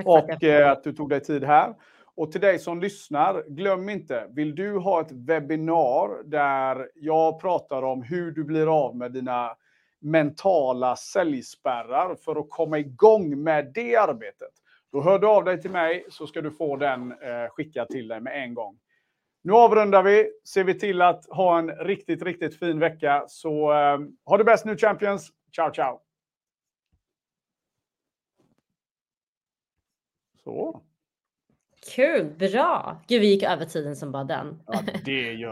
[0.05, 1.73] och att, eh, att du tog dig tid här.
[2.15, 7.83] Och till dig som lyssnar, glöm inte, vill du ha ett webbinar där jag pratar
[7.83, 9.55] om hur du blir av med dina
[9.99, 14.51] mentala säljspärrar för att komma igång med det arbetet.
[14.91, 18.07] Då hör du av dig till mig så ska du få den eh, skickad till
[18.07, 18.79] dig med en gång.
[19.41, 20.31] Nu avrundar vi.
[20.43, 23.25] Ser vi till att ha en riktigt, riktigt fin vecka.
[23.27, 25.31] Så eh, ha det bäst nu Champions.
[25.55, 25.99] Ciao, ciao!
[30.43, 30.81] Så.
[31.95, 33.01] Kul, bra!
[33.07, 34.63] Gud, vi gick över tiden som bara den.
[34.67, 35.33] Ja, det gör